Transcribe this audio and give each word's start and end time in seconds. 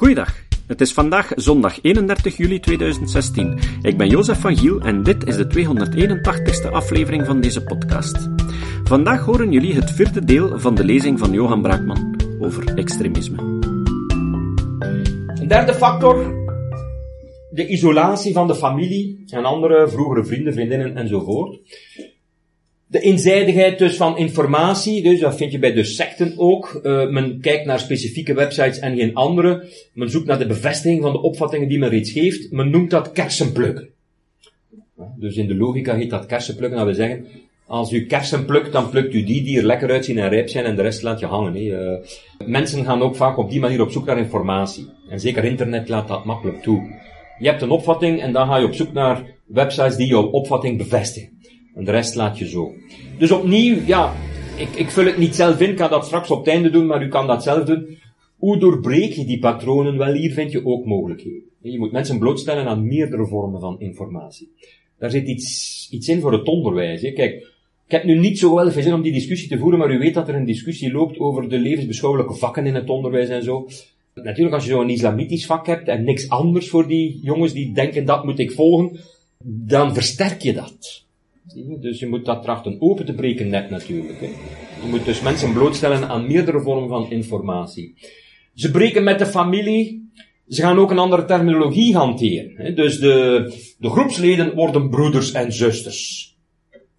Goeiedag. 0.00 0.34
Het 0.66 0.80
is 0.80 0.92
vandaag 0.92 1.32
zondag 1.34 1.82
31 1.82 2.36
juli 2.36 2.60
2016. 2.60 3.58
Ik 3.82 3.96
ben 3.96 4.08
Jozef 4.08 4.40
van 4.40 4.56
Giel 4.56 4.80
en 4.80 5.02
dit 5.02 5.26
is 5.26 5.36
de 5.36 5.46
281ste 5.46 6.70
aflevering 6.70 7.26
van 7.26 7.40
deze 7.40 7.62
podcast. 7.62 8.28
Vandaag 8.84 9.24
horen 9.24 9.52
jullie 9.52 9.74
het 9.74 9.90
vierde 9.90 10.24
deel 10.24 10.58
van 10.58 10.74
de 10.74 10.84
lezing 10.84 11.18
van 11.18 11.32
Johan 11.32 11.62
Braakman 11.62 12.16
over 12.38 12.74
extremisme. 12.74 13.38
Een 15.34 15.48
derde 15.48 15.74
factor, 15.74 16.34
de 17.50 17.66
isolatie 17.66 18.32
van 18.32 18.46
de 18.46 18.54
familie 18.54 19.24
en 19.26 19.44
andere 19.44 19.88
vroegere 19.88 20.24
vrienden, 20.24 20.52
vriendinnen 20.52 20.96
enzovoort. 20.96 21.58
De 22.90 23.00
eenzijdigheid 23.00 23.78
dus 23.78 23.96
van 23.96 24.18
informatie, 24.18 25.02
dus 25.02 25.20
dat 25.20 25.36
vind 25.36 25.52
je 25.52 25.58
bij 25.58 25.72
de 25.72 25.84
secten 25.84 26.32
ook. 26.36 26.80
Uh, 26.82 27.08
men 27.08 27.40
kijkt 27.40 27.66
naar 27.66 27.78
specifieke 27.78 28.34
websites 28.34 28.78
en 28.78 28.96
geen 28.96 29.14
andere. 29.14 29.68
Men 29.92 30.10
zoekt 30.10 30.26
naar 30.26 30.38
de 30.38 30.46
bevestiging 30.46 31.02
van 31.02 31.12
de 31.12 31.22
opvattingen 31.22 31.68
die 31.68 31.78
men 31.78 31.88
reeds 31.88 32.10
geeft. 32.10 32.50
Men 32.50 32.70
noemt 32.70 32.90
dat 32.90 33.12
kersenplukken. 33.12 33.88
Dus 35.16 35.36
in 35.36 35.46
de 35.46 35.54
logica 35.54 35.94
heet 35.94 36.10
dat 36.10 36.26
kersenplukken, 36.26 36.78
dat 36.78 36.86
we 36.86 36.94
zeggen, 36.94 37.26
als 37.66 37.92
u 37.92 38.06
kersen 38.06 38.44
plukt, 38.44 38.72
dan 38.72 38.90
plukt 38.90 39.14
u 39.14 39.24
die 39.24 39.42
die 39.42 39.58
er 39.58 39.64
lekker 39.64 39.90
uitzien 39.90 40.18
en 40.18 40.28
rijp 40.28 40.48
zijn 40.48 40.64
en 40.64 40.76
de 40.76 40.82
rest 40.82 41.02
laat 41.02 41.20
je 41.20 41.26
hangen. 41.26 41.56
Uh, 41.56 41.92
mensen 42.46 42.84
gaan 42.84 43.02
ook 43.02 43.16
vaak 43.16 43.36
op 43.36 43.50
die 43.50 43.60
manier 43.60 43.80
op 43.80 43.90
zoek 43.90 44.06
naar 44.06 44.18
informatie. 44.18 44.86
En 45.08 45.20
zeker 45.20 45.44
internet 45.44 45.88
laat 45.88 46.08
dat 46.08 46.24
makkelijk 46.24 46.62
toe. 46.62 46.98
Je 47.38 47.48
hebt 47.48 47.62
een 47.62 47.70
opvatting 47.70 48.20
en 48.20 48.32
dan 48.32 48.46
ga 48.46 48.56
je 48.56 48.66
op 48.66 48.74
zoek 48.74 48.92
naar 48.92 49.24
websites 49.46 49.96
die 49.96 50.08
jouw 50.08 50.26
opvatting 50.26 50.78
bevestigen. 50.78 51.38
De 51.84 51.90
rest 51.90 52.14
laat 52.14 52.38
je 52.38 52.48
zo. 52.48 52.74
Dus 53.18 53.30
opnieuw, 53.30 53.76
ja, 53.86 54.14
ik, 54.56 54.68
ik 54.68 54.90
vul 54.90 55.04
het 55.04 55.18
niet 55.18 55.34
zelf 55.34 55.60
in, 55.60 55.70
ik 55.70 55.78
ga 55.78 55.88
dat 55.88 56.06
straks 56.06 56.30
op 56.30 56.38
het 56.38 56.54
einde 56.54 56.70
doen, 56.70 56.86
maar 56.86 57.02
u 57.02 57.08
kan 57.08 57.26
dat 57.26 57.42
zelf 57.42 57.64
doen. 57.64 57.98
Hoe 58.36 58.58
doorbreek 58.58 59.12
je 59.12 59.24
die 59.24 59.38
patronen? 59.38 59.98
Wel, 59.98 60.12
hier 60.12 60.32
vind 60.32 60.52
je 60.52 60.66
ook 60.66 60.84
mogelijkheden. 60.84 61.42
Je 61.62 61.78
moet 61.78 61.92
mensen 61.92 62.18
blootstellen 62.18 62.66
aan 62.66 62.86
meerdere 62.86 63.26
vormen 63.26 63.60
van 63.60 63.80
informatie. 63.80 64.52
Daar 64.98 65.10
zit 65.10 65.26
iets, 65.26 65.88
iets 65.90 66.08
in 66.08 66.20
voor 66.20 66.32
het 66.32 66.46
onderwijs. 66.46 67.02
Hè. 67.02 67.12
Kijk, 67.12 67.34
ik 67.86 67.96
heb 67.96 68.04
nu 68.04 68.18
niet 68.18 68.38
zo 68.38 68.54
wel 68.54 68.70
veel 68.70 68.82
zin 68.82 68.94
om 68.94 69.02
die 69.02 69.12
discussie 69.12 69.48
te 69.48 69.58
voeren, 69.58 69.78
maar 69.78 69.90
u 69.90 69.98
weet 69.98 70.14
dat 70.14 70.28
er 70.28 70.34
een 70.34 70.44
discussie 70.44 70.92
loopt 70.92 71.18
over 71.18 71.48
de 71.48 71.58
levensbeschouwelijke 71.58 72.34
vakken 72.34 72.66
in 72.66 72.74
het 72.74 72.90
onderwijs 72.90 73.28
en 73.28 73.42
zo. 73.42 73.68
Natuurlijk, 74.14 74.54
als 74.54 74.64
je 74.64 74.70
zo'n 74.70 74.90
islamitisch 74.90 75.46
vak 75.46 75.66
hebt 75.66 75.88
en 75.88 76.04
niks 76.04 76.28
anders 76.28 76.68
voor 76.68 76.88
die 76.88 77.20
jongens 77.22 77.52
die 77.52 77.72
denken 77.72 78.04
dat 78.04 78.24
moet 78.24 78.38
ik 78.38 78.52
volgen, 78.52 78.98
dan 79.44 79.94
versterk 79.94 80.40
je 80.42 80.52
dat. 80.52 81.04
Dus 81.80 81.98
je 81.98 82.06
moet 82.06 82.24
dat 82.24 82.42
trachten 82.42 82.80
open 82.80 83.06
te 83.06 83.14
breken 83.14 83.48
net 83.48 83.70
natuurlijk. 83.70 84.20
Hè. 84.20 84.26
Je 84.82 84.88
moet 84.88 85.04
dus 85.04 85.20
mensen 85.20 85.52
blootstellen 85.52 86.08
aan 86.08 86.26
meerdere 86.26 86.60
vormen 86.60 86.88
van 86.88 87.10
informatie. 87.10 87.94
Ze 88.54 88.70
breken 88.70 89.04
met 89.04 89.18
de 89.18 89.26
familie. 89.26 90.08
Ze 90.48 90.62
gaan 90.62 90.78
ook 90.78 90.90
een 90.90 90.98
andere 90.98 91.24
terminologie 91.24 91.96
hanteren. 91.96 92.52
Hè. 92.56 92.72
Dus 92.72 92.98
de, 92.98 93.46
de 93.78 93.88
groepsleden 93.88 94.54
worden 94.54 94.90
broeders 94.90 95.32
en 95.32 95.52
zusters. 95.52 96.34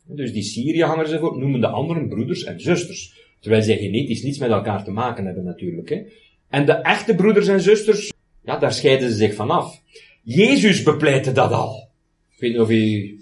Dus 0.05 0.33
die 0.33 0.43
Syriëhangers 0.43 1.11
noemen 1.11 1.61
de 1.61 1.67
anderen 1.67 2.07
broeders 2.07 2.43
en 2.43 2.59
zusters. 2.59 3.13
Terwijl 3.39 3.63
zij 3.63 3.77
genetisch 3.77 4.23
niets 4.23 4.37
met 4.37 4.49
elkaar 4.49 4.83
te 4.83 4.91
maken 4.91 5.25
hebben 5.25 5.43
natuurlijk. 5.43 5.89
Hè. 5.89 6.01
En 6.49 6.65
de 6.65 6.73
echte 6.73 7.15
broeders 7.15 7.47
en 7.47 7.61
zusters, 7.61 8.11
ja, 8.43 8.57
daar 8.57 8.73
scheiden 8.73 9.09
ze 9.09 9.15
zich 9.15 9.33
vanaf. 9.33 9.81
Jezus 10.23 10.83
bepleitte 10.83 11.31
dat 11.31 11.51
al. 11.51 11.89
Ik 12.35 12.39
weet 12.39 12.51
niet 12.51 12.61
of 12.61 12.69
u 12.69 13.20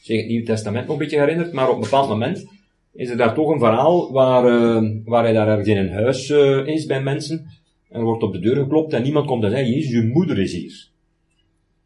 zich 0.00 0.16
het 0.16 0.26
Nieuwe 0.26 0.46
Testament 0.46 0.86
nog 0.86 0.96
een 0.96 1.02
beetje 1.02 1.18
herinnert, 1.18 1.52
maar 1.52 1.68
op 1.68 1.74
een 1.74 1.80
bepaald 1.80 2.08
moment 2.08 2.46
is 2.92 3.10
er 3.10 3.16
daar 3.16 3.34
toch 3.34 3.48
een 3.48 3.58
verhaal 3.58 4.12
waar, 4.12 4.44
uh, 4.44 4.90
waar 5.04 5.22
hij 5.22 5.32
daar 5.32 5.48
ergens 5.48 5.68
in 5.68 5.76
een 5.76 5.92
huis 5.92 6.28
uh, 6.28 6.66
is 6.66 6.86
bij 6.86 7.02
mensen. 7.02 7.46
En 7.88 8.02
wordt 8.02 8.22
op 8.22 8.32
de 8.32 8.38
deur 8.38 8.56
geklopt 8.56 8.92
en 8.92 9.02
niemand 9.02 9.26
komt 9.26 9.44
en 9.44 9.50
zegt, 9.50 9.68
Jezus, 9.68 9.90
je 9.90 10.02
moeder 10.02 10.38
is 10.38 10.52
hier. 10.52 10.88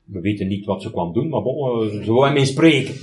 We 0.05 0.21
weten 0.21 0.49
niet 0.49 0.65
wat 0.65 0.83
ze 0.83 0.91
kwam 0.91 1.13
doen, 1.13 1.29
maar 1.29 1.43
bon, 1.43 1.85
uh, 1.85 2.03
ze 2.05 2.13
wou 2.13 2.27
hem 2.27 2.37
eens 2.37 2.51
spreken. 2.51 2.95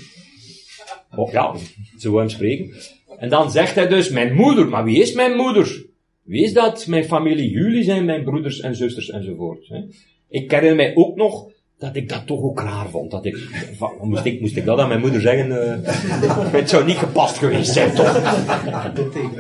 Oh, 1.16 1.32
ja, 1.32 1.56
ze 1.98 2.10
wou 2.10 2.20
hem 2.20 2.30
spreken. 2.30 2.74
En 3.18 3.30
dan 3.30 3.52
zegt 3.52 3.76
hij 3.76 3.88
dus, 3.88 4.10
mijn 4.10 4.36
moeder, 4.36 4.70
maar 4.70 4.84
wie 4.84 5.02
is 5.02 5.14
mijn 5.14 5.36
moeder? 5.36 5.86
Wie 6.22 6.44
is 6.44 6.54
dat? 6.54 6.88
Mijn 6.88 7.04
familie, 7.04 7.50
jullie 7.50 7.84
zijn 7.84 8.06
mijn 8.06 8.24
broeders 8.24 8.60
en 8.60 8.76
zusters 8.76 9.10
enzovoort. 9.10 9.72
Ik 10.30 10.52
herinner 10.52 10.76
mij 10.76 10.96
ook 10.96 11.16
nog 11.16 11.52
dat 11.82 11.96
ik 11.96 12.10
dat 12.10 12.26
toch 12.26 12.42
ook 12.42 12.60
raar 12.60 12.90
vond. 12.90 13.12
Dat 13.12 13.26
ik, 13.26 13.38
moest 14.02 14.26
ik, 14.26 14.42
moest 14.42 14.58
ik 14.58 14.66
dat 14.66 14.80
aan 14.80 14.88
mijn 14.88 15.00
moeder 15.00 15.22
zeggen? 15.22 15.48
Uh, 15.50 15.92
het 16.60 16.70
zou 16.70 16.86
niet 16.86 16.98
gepast 16.98 17.38
geweest 17.38 17.74
zijn, 17.74 17.96
toch? 17.96 18.22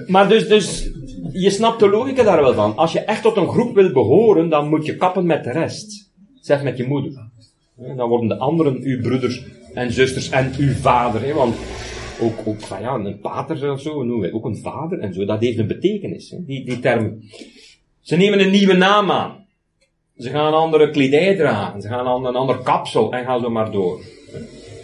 Maar 0.07 0.29
dus, 0.29 0.47
dus, 0.47 0.89
je 1.31 1.49
snapt 1.49 1.79
de 1.79 1.89
logica 1.89 2.23
daar 2.23 2.41
wel 2.41 2.53
van. 2.53 2.75
Als 2.75 2.91
je 2.91 2.99
echt 2.99 3.21
tot 3.21 3.37
een 3.37 3.47
groep 3.47 3.75
wilt 3.75 3.93
behoren, 3.93 4.49
dan 4.49 4.69
moet 4.69 4.85
je 4.85 4.97
kappen 4.97 5.25
met 5.25 5.43
de 5.43 5.51
rest. 5.51 6.11
Zeg 6.39 6.63
met 6.63 6.77
je 6.77 6.87
moeder. 6.87 7.29
Dan 7.95 8.09
worden 8.09 8.27
de 8.27 8.37
anderen 8.37 8.81
uw 8.81 9.01
broeders 9.01 9.43
en 9.73 9.91
zusters 9.91 10.29
en 10.29 10.53
uw 10.57 10.73
vader. 10.73 11.35
Want 11.35 11.55
ook, 12.21 12.39
ook 12.45 12.61
van 12.61 12.81
ja, 12.81 12.93
een 12.93 13.19
pater 13.19 13.71
of 13.71 13.81
zo 13.81 14.03
noemen 14.03 14.19
wij 14.19 14.31
ook 14.31 14.45
een 14.45 14.57
vader 14.57 14.99
en 14.99 15.13
zo. 15.13 15.25
Dat 15.25 15.41
heeft 15.41 15.57
een 15.57 15.67
betekenis, 15.67 16.35
die, 16.37 16.65
die 16.65 16.79
termen. 16.79 17.29
Ze 18.01 18.15
nemen 18.15 18.39
een 18.39 18.51
nieuwe 18.51 18.73
naam 18.73 19.11
aan. 19.11 19.41
Ze 20.21 20.29
gaan 20.29 20.53
andere 20.53 20.89
kledij 20.89 21.35
dragen. 21.35 21.81
Ze 21.81 21.87
gaan 21.87 22.05
aan 22.05 22.25
een 22.25 22.35
ander 22.35 22.57
kapsel 22.57 23.13
en 23.13 23.25
gaan 23.25 23.41
zo 23.41 23.49
maar 23.49 23.71
door. 23.71 24.01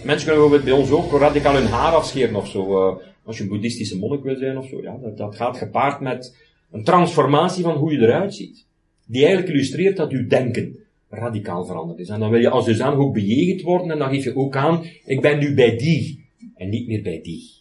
Mensen 0.03 0.27
kunnen 0.27 0.49
bijvoorbeeld 0.49 0.63
bij 0.63 0.73
ons 0.73 0.91
ook 0.91 1.19
radicaal 1.19 1.53
hun 1.53 1.67
haar 1.67 1.93
afscheren 1.93 2.35
of 2.35 2.47
zo. 2.47 2.89
Uh, 2.89 2.97
als 3.23 3.37
je 3.37 3.43
een 3.43 3.49
boeddhistische 3.49 3.97
monnik 3.97 4.23
wil 4.23 4.35
zijn 4.35 4.57
of 4.57 4.67
zo. 4.67 4.81
Ja, 4.81 4.97
dat, 5.15 5.35
gaat 5.35 5.57
gepaard 5.57 5.99
met 5.99 6.35
een 6.71 6.83
transformatie 6.83 7.63
van 7.63 7.75
hoe 7.75 7.91
je 7.91 7.99
eruit 7.99 8.35
ziet. 8.35 8.65
Die 9.05 9.25
eigenlijk 9.25 9.53
illustreert 9.53 9.97
dat 9.97 10.11
uw 10.11 10.27
denken 10.27 10.77
radicaal 11.09 11.65
veranderd 11.65 11.99
is. 11.99 12.09
En 12.09 12.19
dan 12.19 12.29
wil 12.29 12.39
je 12.39 12.49
als 12.49 12.65
dusdanig 12.65 12.99
ook 12.99 13.13
bejegend 13.13 13.61
worden 13.61 13.91
en 13.91 13.97
dan 13.97 14.09
geef 14.09 14.23
je 14.23 14.35
ook 14.35 14.55
aan, 14.55 14.83
ik 15.05 15.21
ben 15.21 15.39
nu 15.39 15.53
bij 15.53 15.77
die 15.77 16.25
en 16.55 16.69
niet 16.69 16.87
meer 16.87 17.01
bij 17.01 17.19
die. 17.23 17.51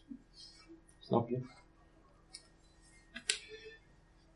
Snap 1.01 1.29
je? 1.29 1.37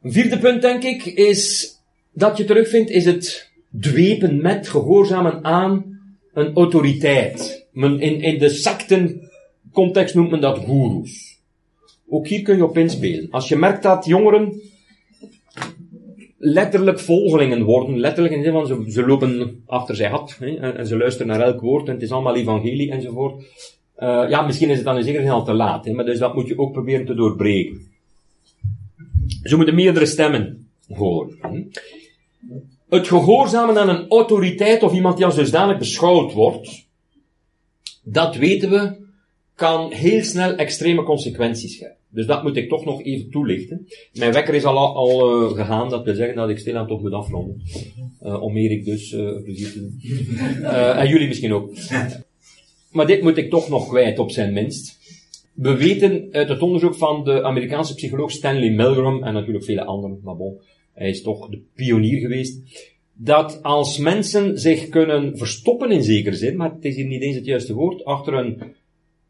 Een 0.02 0.12
vierde 0.12 0.38
punt, 0.38 0.62
denk 0.62 0.82
ik, 0.82 1.04
is 1.04 1.74
dat 2.12 2.36
je 2.36 2.44
terugvindt, 2.44 2.90
is 2.90 3.04
het 3.04 3.50
dwepen 3.80 4.42
met, 4.42 4.68
gehoorzamen 4.68 5.44
aan 5.44 5.98
een 6.32 6.54
autoriteit. 6.54 7.66
Men, 7.72 8.00
in, 8.00 8.38
de 8.38 8.48
sectencontext 8.48 10.14
noemt 10.14 10.30
men 10.30 10.40
dat 10.40 10.58
goeroes. 10.58 11.38
Ook 12.08 12.26
hier 12.26 12.42
kun 12.42 12.56
je 12.56 12.64
op 12.64 12.78
inspelen. 12.78 13.30
Als 13.30 13.48
je 13.48 13.56
merkt 13.56 13.82
dat 13.82 14.04
jongeren 14.04 14.60
letterlijk 16.38 17.00
volgelingen 17.00 17.62
worden, 17.62 17.98
letterlijk 17.98 18.34
in 18.34 18.40
de 18.40 18.50
zin 18.50 18.66
van 18.66 18.90
ze, 18.90 19.06
lopen 19.06 19.62
achter 19.66 19.96
zijn 19.96 20.10
had 20.10 20.36
hè, 20.38 20.56
en, 20.56 20.86
ze 20.86 20.96
luisteren 20.96 21.26
naar 21.26 21.40
elk 21.40 21.60
woord 21.60 21.86
en 21.86 21.94
het 21.94 22.02
is 22.02 22.10
allemaal 22.10 22.36
evangelie 22.36 22.90
enzovoort. 22.90 23.44
Uh, 23.98 24.24
ja, 24.28 24.42
misschien 24.42 24.70
is 24.70 24.76
het 24.76 24.84
dan 24.84 24.96
in 24.96 25.02
zekere 25.02 25.22
zin 25.22 25.32
al 25.32 25.44
te 25.44 25.54
laat, 25.54 25.84
hè, 25.84 25.92
maar 25.92 26.04
dus 26.04 26.18
dat 26.18 26.34
moet 26.34 26.48
je 26.48 26.58
ook 26.58 26.72
proberen 26.72 27.06
te 27.06 27.14
doorbreken. 27.14 27.80
Ze 29.42 29.56
moeten 29.56 29.74
meerdere 29.74 30.06
stemmen 30.06 30.68
horen. 30.88 31.38
Het 32.90 33.08
gehoorzamen 33.08 33.78
aan 33.78 33.88
een 33.88 34.08
autoriteit 34.08 34.82
of 34.82 34.92
iemand 34.92 35.16
die 35.16 35.26
als 35.26 35.34
dusdanig 35.34 35.78
beschouwd 35.78 36.32
wordt, 36.32 36.86
dat 38.02 38.36
weten 38.36 38.70
we, 38.70 38.96
kan 39.54 39.92
heel 39.92 40.22
snel 40.22 40.54
extreme 40.54 41.02
consequenties 41.02 41.78
hebben. 41.78 41.96
Dus 42.08 42.26
dat 42.26 42.42
moet 42.42 42.56
ik 42.56 42.68
toch 42.68 42.84
nog 42.84 43.02
even 43.02 43.30
toelichten. 43.30 43.88
Mijn 44.12 44.32
wekker 44.32 44.54
is 44.54 44.64
al, 44.64 44.94
al 44.94 45.42
uh, 45.42 45.56
gegaan, 45.56 45.88
dat 45.88 46.04
wil 46.04 46.14
zeggen 46.14 46.36
dat 46.36 46.48
ik 46.48 46.58
stilaan 46.58 46.86
toch 46.86 47.00
moet 47.00 47.12
afronden. 47.12 47.62
Uh, 48.22 48.42
om 48.42 48.56
Erik 48.56 48.84
dus 48.84 49.12
uh, 49.12 49.42
plezier 49.42 49.72
te 49.72 49.80
doen. 49.80 50.00
en 50.72 51.08
jullie 51.08 51.28
misschien 51.28 51.52
ook. 51.52 51.72
Maar 52.90 53.06
dit 53.06 53.22
moet 53.22 53.36
ik 53.36 53.50
toch 53.50 53.68
nog 53.68 53.88
kwijt, 53.88 54.18
op 54.18 54.30
zijn 54.30 54.52
minst. 54.52 54.98
We 55.52 55.76
weten 55.76 56.28
uit 56.32 56.48
het 56.48 56.62
onderzoek 56.62 56.94
van 56.94 57.24
de 57.24 57.42
Amerikaanse 57.42 57.94
psycholoog 57.94 58.30
Stanley 58.30 58.70
Milgram, 58.70 59.24
en 59.24 59.32
natuurlijk 59.32 59.64
vele 59.64 59.84
anderen, 59.84 60.20
maar 60.22 60.36
bon, 60.36 60.60
hij 60.92 61.08
is 61.08 61.22
toch 61.22 61.48
de 61.48 61.62
pionier 61.74 62.20
geweest, 62.20 62.60
dat 63.12 63.62
als 63.62 63.98
mensen 63.98 64.58
zich 64.58 64.88
kunnen 64.88 65.38
verstoppen 65.38 65.90
in 65.90 66.02
zekere 66.02 66.36
zin, 66.36 66.56
maar 66.56 66.72
het 66.72 66.84
is 66.84 66.96
hier 66.96 67.06
niet 67.06 67.22
eens 67.22 67.36
het 67.36 67.44
juiste 67.44 67.74
woord, 67.74 68.04
achter 68.04 68.34
een 68.34 68.62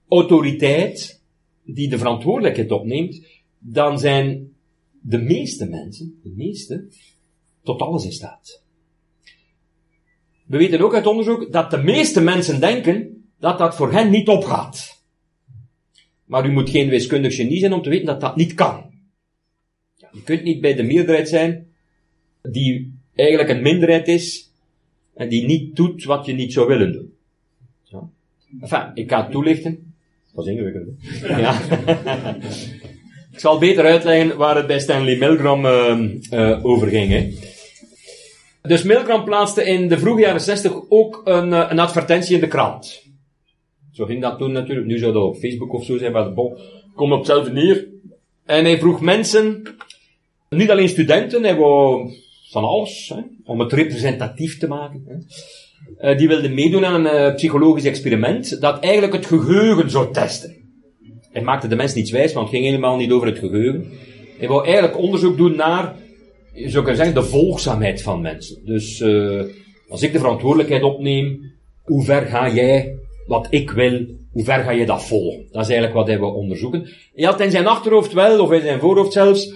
autoriteit, 0.09 1.23
die 1.65 1.89
de 1.89 1.99
verantwoordelijkheid 1.99 2.71
opneemt, 2.71 3.23
dan 3.59 3.99
zijn 3.99 4.53
de 5.01 5.19
meeste 5.19 5.67
mensen, 5.67 6.21
de 6.23 6.33
meeste, 6.37 6.89
tot 7.63 7.81
alles 7.81 8.05
in 8.05 8.13
staat. 8.13 8.63
We 10.47 10.57
weten 10.57 10.81
ook 10.81 10.95
uit 10.95 11.07
onderzoek 11.07 11.53
dat 11.53 11.71
de 11.71 11.83
meeste 11.83 12.21
mensen 12.21 12.61
denken 12.61 13.25
dat 13.39 13.59
dat 13.59 13.77
voor 13.77 13.93
hen 13.93 14.11
niet 14.11 14.29
opgaat. 14.29 15.03
Maar 16.25 16.47
u 16.47 16.53
moet 16.53 16.71
geen 16.71 16.89
wiskundig 16.89 17.35
genie 17.35 17.59
zijn 17.59 17.73
om 17.73 17.83
te 17.83 17.89
weten 17.89 18.07
dat 18.07 18.21
dat 18.21 18.37
niet 18.37 18.55
kan. 18.55 18.90
Je 20.13 20.23
kunt 20.23 20.43
niet 20.43 20.61
bij 20.61 20.75
de 20.75 20.83
meerderheid 20.83 21.29
zijn 21.29 21.67
die 22.43 22.93
eigenlijk 23.15 23.49
een 23.51 23.63
minderheid 23.63 24.09
is 24.09 24.51
en 25.15 25.29
die 25.29 25.47
niet 25.47 25.77
doet 25.77 26.05
wat 26.05 26.27
je 26.27 26.33
niet 26.33 26.53
zou 26.53 26.67
willen 26.67 26.93
doen. 26.93 27.15
Ja. 27.85 28.09
Enfin, 28.61 28.91
ik 28.95 29.11
ga 29.11 29.23
het 29.23 29.31
toelichten. 29.31 29.95
Dat 30.35 30.47
is 30.47 30.53
ingewikkeld. 30.53 30.89
Ja. 31.41 31.61
ik 33.33 33.39
zal 33.39 33.59
beter 33.59 33.85
uitleggen 33.85 34.37
waar 34.37 34.57
het 34.57 34.67
bij 34.67 34.79
Stanley 34.79 35.17
Milgram 35.17 35.65
uh, 35.65 35.99
uh, 36.33 36.65
over 36.65 36.89
ging. 36.89 37.11
Hè. 37.11 37.35
Dus 38.63 38.83
Milgram 38.83 39.25
plaatste 39.25 39.65
in 39.65 39.89
de 39.89 39.99
vroege 39.99 40.21
jaren 40.21 40.41
60 40.41 40.73
ook 40.89 41.21
een, 41.25 41.53
een 41.53 41.79
advertentie 41.79 42.35
in 42.35 42.41
de 42.41 42.47
krant. 42.49 43.03
Zo 43.93 44.05
ging 44.05 44.23
dat 44.23 44.39
toen 44.39 44.53
natuurlijk. 44.53 44.87
Nu 44.87 44.99
zou 44.99 45.13
dat 45.13 45.23
op 45.23 45.37
Facebook 45.37 45.73
of 45.73 45.85
zo 45.85 45.99
zijn, 45.99 46.13
maar 46.13 46.33
bon, 46.33 46.59
kom 46.95 47.13
op 47.13 47.19
hetzelfde 47.19 47.53
neer. 47.53 47.87
En 48.45 48.65
hij 48.65 48.79
vroeg 48.79 49.01
mensen, 49.01 49.63
niet 50.57 50.71
alleen 50.71 50.89
studenten, 50.89 51.57
wou 51.57 52.11
van 52.51 52.65
alles, 52.65 53.15
om 53.45 53.61
het 53.61 53.73
representatief 53.73 54.59
te 54.59 54.69
maken. 54.69 55.05
Hè. 55.07 55.17
Uh, 56.11 56.19
die 56.19 56.29
wilden 56.29 56.55
meedoen 56.55 56.85
aan 56.85 57.05
een 57.05 57.29
uh, 57.29 57.35
psychologisch 57.35 57.85
experiment 57.85 58.61
dat 58.61 58.81
eigenlijk 58.81 59.13
het 59.13 59.27
geheugen 59.27 59.91
zou 59.91 60.13
testen. 60.13 60.57
Hij 61.33 61.43
maakte 61.43 61.69
de 61.69 61.77
mensen 61.77 61.99
niets 61.99 62.11
wijs, 62.11 62.33
want 62.33 62.47
het 62.47 62.55
ging 62.57 62.69
helemaal 62.69 62.97
niet 62.97 63.11
over 63.11 63.27
het 63.27 63.39
geheugen. 63.39 63.87
Hij 64.39 64.49
wou 64.49 64.65
eigenlijk 64.65 64.99
onderzoek 64.99 65.37
doen 65.37 65.57
naar, 65.57 65.95
je 66.55 66.69
zou 66.69 66.85
kunnen 66.85 67.05
zeggen, 67.05 67.23
de 67.23 67.29
volgzaamheid 67.29 68.03
van 68.03 68.21
mensen. 68.21 68.65
Dus 68.65 69.01
uh, 69.01 69.43
als 69.89 70.03
ik 70.03 70.13
de 70.13 70.19
verantwoordelijkheid 70.19 70.83
opneem, 70.83 71.53
hoe 71.83 72.05
ver 72.05 72.27
ga 72.27 72.53
jij 72.53 72.95
wat 73.27 73.47
ik 73.51 73.71
wil, 73.71 74.07
hoe 74.33 74.45
ver 74.45 74.63
ga 74.63 74.71
je 74.71 74.87
dat 74.87 75.05
volgen? 75.05 75.47
Dat 75.51 75.63
is 75.63 75.69
eigenlijk 75.69 75.95
wat 75.95 76.07
hij 76.07 76.19
wil 76.19 76.35
onderzoeken. 76.35 76.89
Hij 77.15 77.25
had 77.25 77.41
in 77.41 77.51
zijn 77.51 77.67
achterhoofd 77.67 78.13
wel, 78.13 78.41
of 78.41 78.53
in 78.53 78.61
zijn 78.61 78.81
voorhoofd 78.81 79.13
zelfs, 79.13 79.53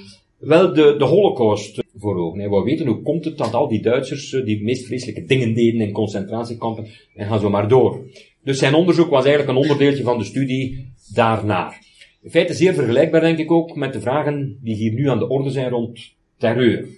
wel 0.47 0.75
de, 0.75 0.95
de 0.99 1.05
holocaust 1.05 1.83
voor 1.97 2.17
ogen. 2.17 2.49
Wou 2.49 2.65
weten 2.65 2.87
hoe 2.87 3.03
komt 3.03 3.25
het 3.25 3.39
dat 3.39 3.55
al 3.55 3.69
die 3.69 3.83
Duitsers 3.83 4.31
die 4.31 4.63
meest 4.63 4.87
vreselijke 4.87 5.25
dingen 5.25 5.55
deden 5.55 5.81
in 5.81 5.93
concentratiekampen 5.93 6.87
en 7.15 7.27
gaan 7.27 7.41
zo 7.41 7.51
maar 7.51 7.69
door. 7.69 8.07
Dus 8.43 8.59
zijn 8.59 8.75
onderzoek 8.75 9.11
was 9.11 9.25
eigenlijk 9.25 9.57
een 9.57 9.63
onderdeeltje 9.63 10.03
van 10.03 10.19
de 10.19 10.25
studie 10.25 10.93
daarnaar. 11.15 11.83
In 12.23 12.31
feite 12.31 12.55
zeer 12.55 12.75
vergelijkbaar 12.75 13.21
denk 13.21 13.39
ik 13.39 13.51
ook 13.51 13.77
met 13.77 13.93
de 13.93 14.01
vragen 14.01 14.59
die 14.63 14.75
hier 14.75 14.93
nu 14.93 15.09
aan 15.09 15.19
de 15.19 15.29
orde 15.29 15.51
zijn 15.51 15.71
rond 15.71 16.15
terreur. 16.37 16.89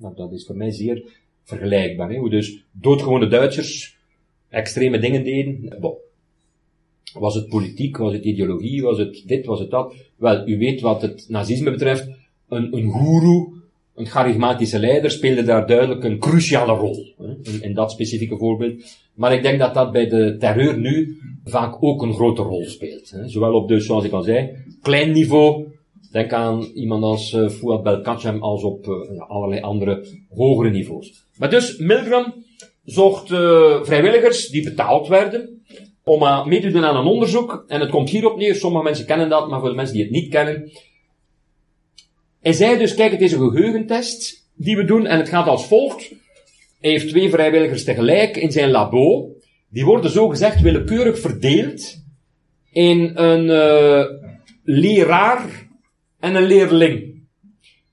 Nou, 0.00 0.14
dat 0.14 0.32
is 0.32 0.46
voor 0.46 0.56
mij 0.56 0.70
zeer 0.70 1.02
vergelijkbaar. 1.44 2.10
Hè? 2.10 2.16
Hoe 2.16 2.30
dus 2.30 2.64
doodgewone 2.72 3.28
Duitsers 3.28 3.96
extreme 4.48 4.98
dingen 4.98 5.24
deden. 5.24 5.76
Was 7.12 7.34
het 7.34 7.48
politiek, 7.48 7.96
was 7.96 8.12
het 8.12 8.24
ideologie, 8.24 8.82
was 8.82 8.98
het 8.98 9.22
dit, 9.26 9.46
was 9.46 9.58
het 9.58 9.70
dat? 9.70 9.94
Wel, 10.16 10.48
u 10.48 10.58
weet 10.58 10.80
wat 10.80 11.02
het 11.02 11.24
nazisme 11.28 11.70
betreft, 11.70 12.10
een, 12.48 12.76
een 12.76 12.90
goeroe, 12.90 13.48
een 13.94 14.06
charismatische 14.06 14.78
leider 14.78 15.10
speelde 15.10 15.42
daar 15.42 15.66
duidelijk 15.66 16.04
een 16.04 16.18
cruciale 16.18 16.72
rol. 16.72 17.14
Hè, 17.18 17.52
in, 17.52 17.62
in, 17.62 17.74
dat 17.74 17.90
specifieke 17.90 18.36
voorbeeld. 18.36 18.82
Maar 19.14 19.32
ik 19.32 19.42
denk 19.42 19.58
dat 19.58 19.74
dat 19.74 19.92
bij 19.92 20.08
de 20.08 20.36
terreur 20.38 20.78
nu 20.78 21.18
vaak 21.44 21.76
ook 21.80 22.02
een 22.02 22.14
grote 22.14 22.42
rol 22.42 22.64
speelt. 22.64 23.10
Hè. 23.10 23.28
Zowel 23.28 23.54
op 23.54 23.68
dus, 23.68 23.86
zoals 23.86 24.04
ik 24.04 24.12
al 24.12 24.22
zei, 24.22 24.50
klein 24.82 25.12
niveau, 25.12 25.66
denk 26.12 26.32
aan 26.32 26.62
iemand 26.62 27.02
als 27.02 27.32
uh, 27.32 27.48
Fouad 27.48 27.82
Belkacem, 27.82 28.42
als 28.42 28.62
op 28.62 28.86
uh, 28.86 29.20
allerlei 29.30 29.60
andere 29.60 30.06
hogere 30.34 30.70
niveaus. 30.70 31.24
Maar 31.36 31.50
dus, 31.50 31.76
Milgram 31.76 32.34
zocht 32.84 33.30
uh, 33.30 33.82
vrijwilligers 33.82 34.48
die 34.48 34.64
betaald 34.64 35.08
werden, 35.08 35.62
om 36.04 36.48
mee 36.48 36.60
te 36.60 36.70
doen 36.70 36.84
aan 36.84 36.96
een 36.96 37.12
onderzoek. 37.12 37.64
En 37.68 37.80
het 37.80 37.90
komt 37.90 38.10
hierop 38.10 38.36
neer, 38.36 38.54
sommige 38.54 38.84
mensen 38.84 39.06
kennen 39.06 39.28
dat, 39.28 39.48
maar 39.48 39.60
voor 39.60 39.68
de 39.68 39.74
mensen 39.74 39.94
die 39.94 40.04
het 40.04 40.12
niet 40.12 40.28
kennen. 40.28 40.70
Hij 42.46 42.54
zei 42.54 42.78
dus, 42.78 42.94
kijk, 42.94 43.12
het 43.12 43.20
is 43.20 43.32
een 43.32 43.50
geheugentest 43.50 44.48
die 44.54 44.76
we 44.76 44.84
doen 44.84 45.06
en 45.06 45.18
het 45.18 45.28
gaat 45.28 45.46
als 45.46 45.66
volgt. 45.66 46.08
Hij 46.80 46.90
heeft 46.90 47.08
twee 47.08 47.30
vrijwilligers 47.30 47.84
tegelijk 47.84 48.36
in 48.36 48.52
zijn 48.52 48.70
labo. 48.70 49.32
Die 49.68 49.84
worden 49.84 50.10
zo 50.10 50.28
gezegd 50.28 50.60
willekeurig 50.60 51.18
verdeeld 51.18 52.02
in 52.70 53.10
een 53.14 53.44
uh, 53.44 54.04
leraar 54.62 55.68
en 56.20 56.34
een 56.34 56.46
leerling. 56.46 57.22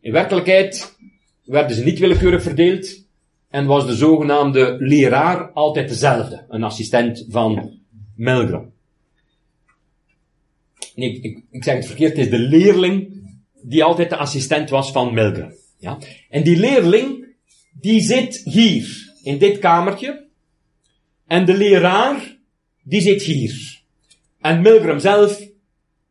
In 0.01 0.11
werkelijkheid 0.11 0.97
werden 1.43 1.75
ze 1.75 1.83
niet 1.83 1.99
willekeurig 1.99 2.41
verdeeld 2.41 3.05
en 3.49 3.65
was 3.65 3.85
de 3.85 3.95
zogenaamde 3.95 4.75
leraar 4.79 5.51
altijd 5.51 5.89
dezelfde, 5.89 6.45
een 6.49 6.63
assistent 6.63 7.25
van 7.29 7.79
Milgram. 8.15 8.71
Nee, 10.95 11.19
ik, 11.21 11.43
ik, 11.51 11.63
zeg 11.63 11.75
het 11.75 11.85
verkeerd, 11.85 12.17
het 12.17 12.25
is 12.25 12.29
de 12.29 12.39
leerling 12.39 13.21
die 13.63 13.83
altijd 13.83 14.09
de 14.09 14.17
assistent 14.17 14.69
was 14.69 14.91
van 14.91 15.13
Milgram. 15.13 15.53
Ja? 15.77 15.97
En 16.29 16.43
die 16.43 16.57
leerling, 16.57 17.25
die 17.79 18.01
zit 18.01 18.41
hier, 18.45 19.11
in 19.23 19.37
dit 19.37 19.59
kamertje. 19.59 20.25
En 21.27 21.45
de 21.45 21.53
leraar, 21.53 22.37
die 22.83 23.01
zit 23.01 23.21
hier. 23.21 23.81
En 24.41 24.61
Milgram 24.61 24.99
zelf 24.99 25.47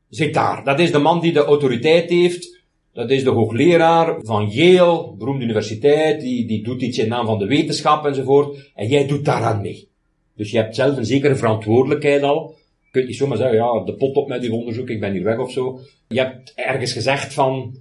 zit 0.09 0.35
daar. 0.35 0.65
Dat 0.65 0.81
is 0.81 0.93
de 0.93 0.99
man 0.99 1.21
die 1.21 1.33
de 1.33 1.45
autoriteit 1.45 2.11
heeft. 2.11 2.61
Dat 2.93 3.11
is 3.11 3.25
de 3.25 3.31
hoogleraar 3.31 4.17
van 4.23 4.49
Yale, 4.49 5.15
beroemde 5.19 5.45
universiteit. 5.45 6.21
Die, 6.21 6.47
die 6.47 6.63
doet 6.63 6.83
iets 6.83 6.99
in 6.99 7.09
naam 7.09 7.27
van 7.27 7.39
de 7.39 7.47
wetenschap 7.47 8.05
enzovoort. 8.07 8.71
En 8.75 8.89
jij 8.89 9.07
doet 9.07 9.25
daaraan 9.25 9.61
mee. 9.61 9.89
Dus 10.37 10.51
je 10.51 10.57
hebt 10.57 10.75
zelf 10.75 10.97
een 10.97 11.05
zekere 11.05 11.37
verantwoordelijkheid 11.37 12.23
al. 12.23 12.55
Je 12.93 12.99
kunt 12.99 13.11
niet 13.11 13.17
zomaar 13.17 13.37
zeggen, 13.37 13.57
ja, 13.57 13.85
de 13.85 13.95
pot 13.95 14.17
op 14.17 14.29
met 14.29 14.45
uw 14.45 14.53
onderzoek, 14.53 14.89
ik 14.89 15.01
ben 15.01 15.13
hier 15.13 15.25
weg 15.25 15.39
of 15.39 15.53
zo. 15.53 15.81
Je 16.09 16.19
hebt 16.19 16.53
ergens 16.55 16.93
gezegd 16.93 17.35
van, 17.35 17.77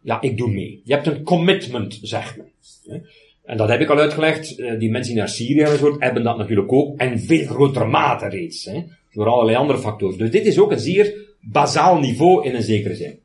ja, 0.00 0.20
ik 0.20 0.36
doe 0.36 0.50
mee. 0.50 0.80
Je 0.84 0.94
hebt 0.94 1.06
een 1.06 1.22
commitment, 1.22 1.98
zegt 2.02 2.36
men. 2.36 3.04
En 3.44 3.56
dat 3.56 3.68
heb 3.68 3.80
ik 3.80 3.90
al 3.90 3.98
uitgelegd. 3.98 4.58
Eh, 4.58 4.78
die 4.78 4.90
mensen 4.90 5.12
die 5.12 5.20
naar 5.20 5.30
Syrië 5.30 5.60
enzovoort 5.60 6.02
hebben 6.02 6.22
dat 6.22 6.36
natuurlijk 6.36 6.72
ook. 6.72 6.98
En 6.98 7.20
veel 7.20 7.46
grotere 7.46 7.86
mate 7.86 8.28
reeds. 8.28 8.64
Hè, 8.64 8.82
door 9.12 9.26
allerlei 9.26 9.56
andere 9.56 9.78
factoren. 9.78 10.18
Dus 10.18 10.30
dit 10.30 10.46
is 10.46 10.58
ook 10.58 10.70
een 10.70 10.78
zeer 10.78 11.14
bazaal 11.40 11.98
niveau 11.98 12.46
in 12.46 12.54
een 12.54 12.62
zekere 12.62 12.94
zin. 12.94 13.18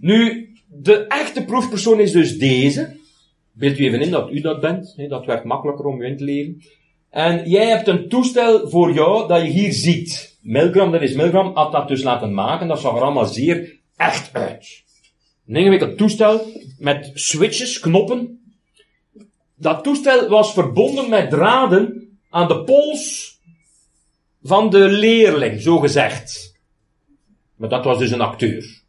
Nu, 0.00 0.48
de 0.66 1.06
echte 1.06 1.44
proefpersoon 1.44 2.00
is 2.00 2.12
dus 2.12 2.38
deze. 2.38 2.96
Beeld 3.52 3.78
u 3.78 3.84
even 3.84 4.00
in 4.00 4.10
dat 4.10 4.30
u 4.30 4.40
dat 4.40 4.60
bent. 4.60 4.94
Hè, 4.96 5.08
dat 5.08 5.26
werd 5.26 5.44
makkelijker 5.44 5.84
om 5.84 6.02
u 6.02 6.06
in 6.06 6.16
te 6.16 6.24
leven. 6.24 6.62
En 7.12 7.48
jij 7.48 7.66
hebt 7.66 7.88
een 7.88 8.08
toestel 8.08 8.68
voor 8.68 8.92
jou 8.92 9.28
dat 9.28 9.42
je 9.42 9.48
hier 9.48 9.72
ziet. 9.72 10.38
Milgram, 10.40 10.92
dat 10.92 11.02
is 11.02 11.14
Milgram, 11.14 11.54
had 11.54 11.72
dat 11.72 11.88
dus 11.88 12.02
laten 12.02 12.34
maken. 12.34 12.68
Dat 12.68 12.80
zag 12.80 12.96
er 12.96 13.02
allemaal 13.02 13.26
zeer 13.26 13.78
echt 13.96 14.34
uit. 14.34 14.82
Een 15.46 15.56
ingewikkeld 15.56 15.98
toestel 15.98 16.52
met 16.78 17.10
switches, 17.14 17.80
knoppen. 17.80 18.40
Dat 19.54 19.84
toestel 19.84 20.28
was 20.28 20.52
verbonden 20.52 21.08
met 21.08 21.30
draden 21.30 22.18
aan 22.30 22.48
de 22.48 22.64
pols 22.64 23.38
van 24.42 24.70
de 24.70 24.88
leerling, 24.88 25.60
zo 25.60 25.78
gezegd. 25.78 26.60
Maar 27.56 27.68
dat 27.68 27.84
was 27.84 27.98
dus 27.98 28.10
een 28.10 28.20
acteur. 28.20 28.82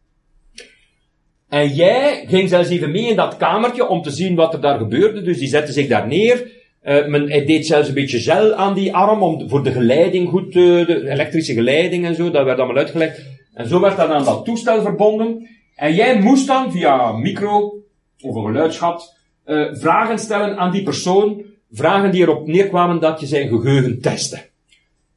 En 1.50 1.68
jij 1.74 2.26
ging 2.28 2.50
zelfs 2.50 2.70
even 2.70 2.92
mee 2.92 3.10
in 3.10 3.16
dat 3.16 3.38
kamertje 3.38 3.88
om 3.88 4.02
te 4.02 4.12
zien 4.12 4.36
wat 4.36 4.54
er 4.54 4.62
daar 4.62 4.78
gebeurde. 4.78 5.22
Dus 5.22 5.38
die 5.38 5.48
zette 5.48 5.72
zich 5.72 5.88
daar 5.88 6.08
neer. 6.08 6.62
Uh, 6.84 7.08
men, 7.08 7.30
hij 7.30 7.46
deed 7.46 7.66
zelfs 7.66 7.88
een 7.88 7.94
beetje 7.94 8.20
gel 8.20 8.54
aan 8.54 8.74
die 8.74 8.96
arm 8.96 9.24
om 9.24 9.50
voor 9.50 9.64
de 9.64 9.72
geleiding 9.72 10.30
goed, 10.30 10.56
uh, 10.56 10.86
de 10.86 11.10
elektrische 11.10 11.54
geleiding 11.54 12.06
en 12.06 12.16
zo, 12.16 12.32
dat 12.32 12.46
werd 12.46 12.58
allemaal 12.58 12.78
uitgelegd. 12.78 13.22
En 13.54 13.68
zo 13.68 13.80
werd 13.80 13.98
dat 13.98 14.10
aan 14.10 14.26
dat 14.26 14.46
toestel 14.46 14.82
verbonden. 14.82 15.48
En 15.76 15.94
jij 15.94 16.20
moest 16.20 16.48
dan 16.48 16.72
via 16.72 17.12
micro 17.12 17.84
of 18.22 18.36
een 18.36 18.46
geluidsgat 18.46 19.16
uh, 19.46 19.74
vragen 19.74 20.20
stellen 20.20 20.58
aan 20.58 20.72
die 20.72 20.84
persoon, 20.84 21.44
vragen 21.72 22.12
die 22.12 22.22
erop 22.22 22.48
neerkwamen 22.48 23.00
dat 23.00 23.20
je 23.20 23.26
zijn 23.26 23.48
geheugen 23.48 24.02
testte. 24.02 24.50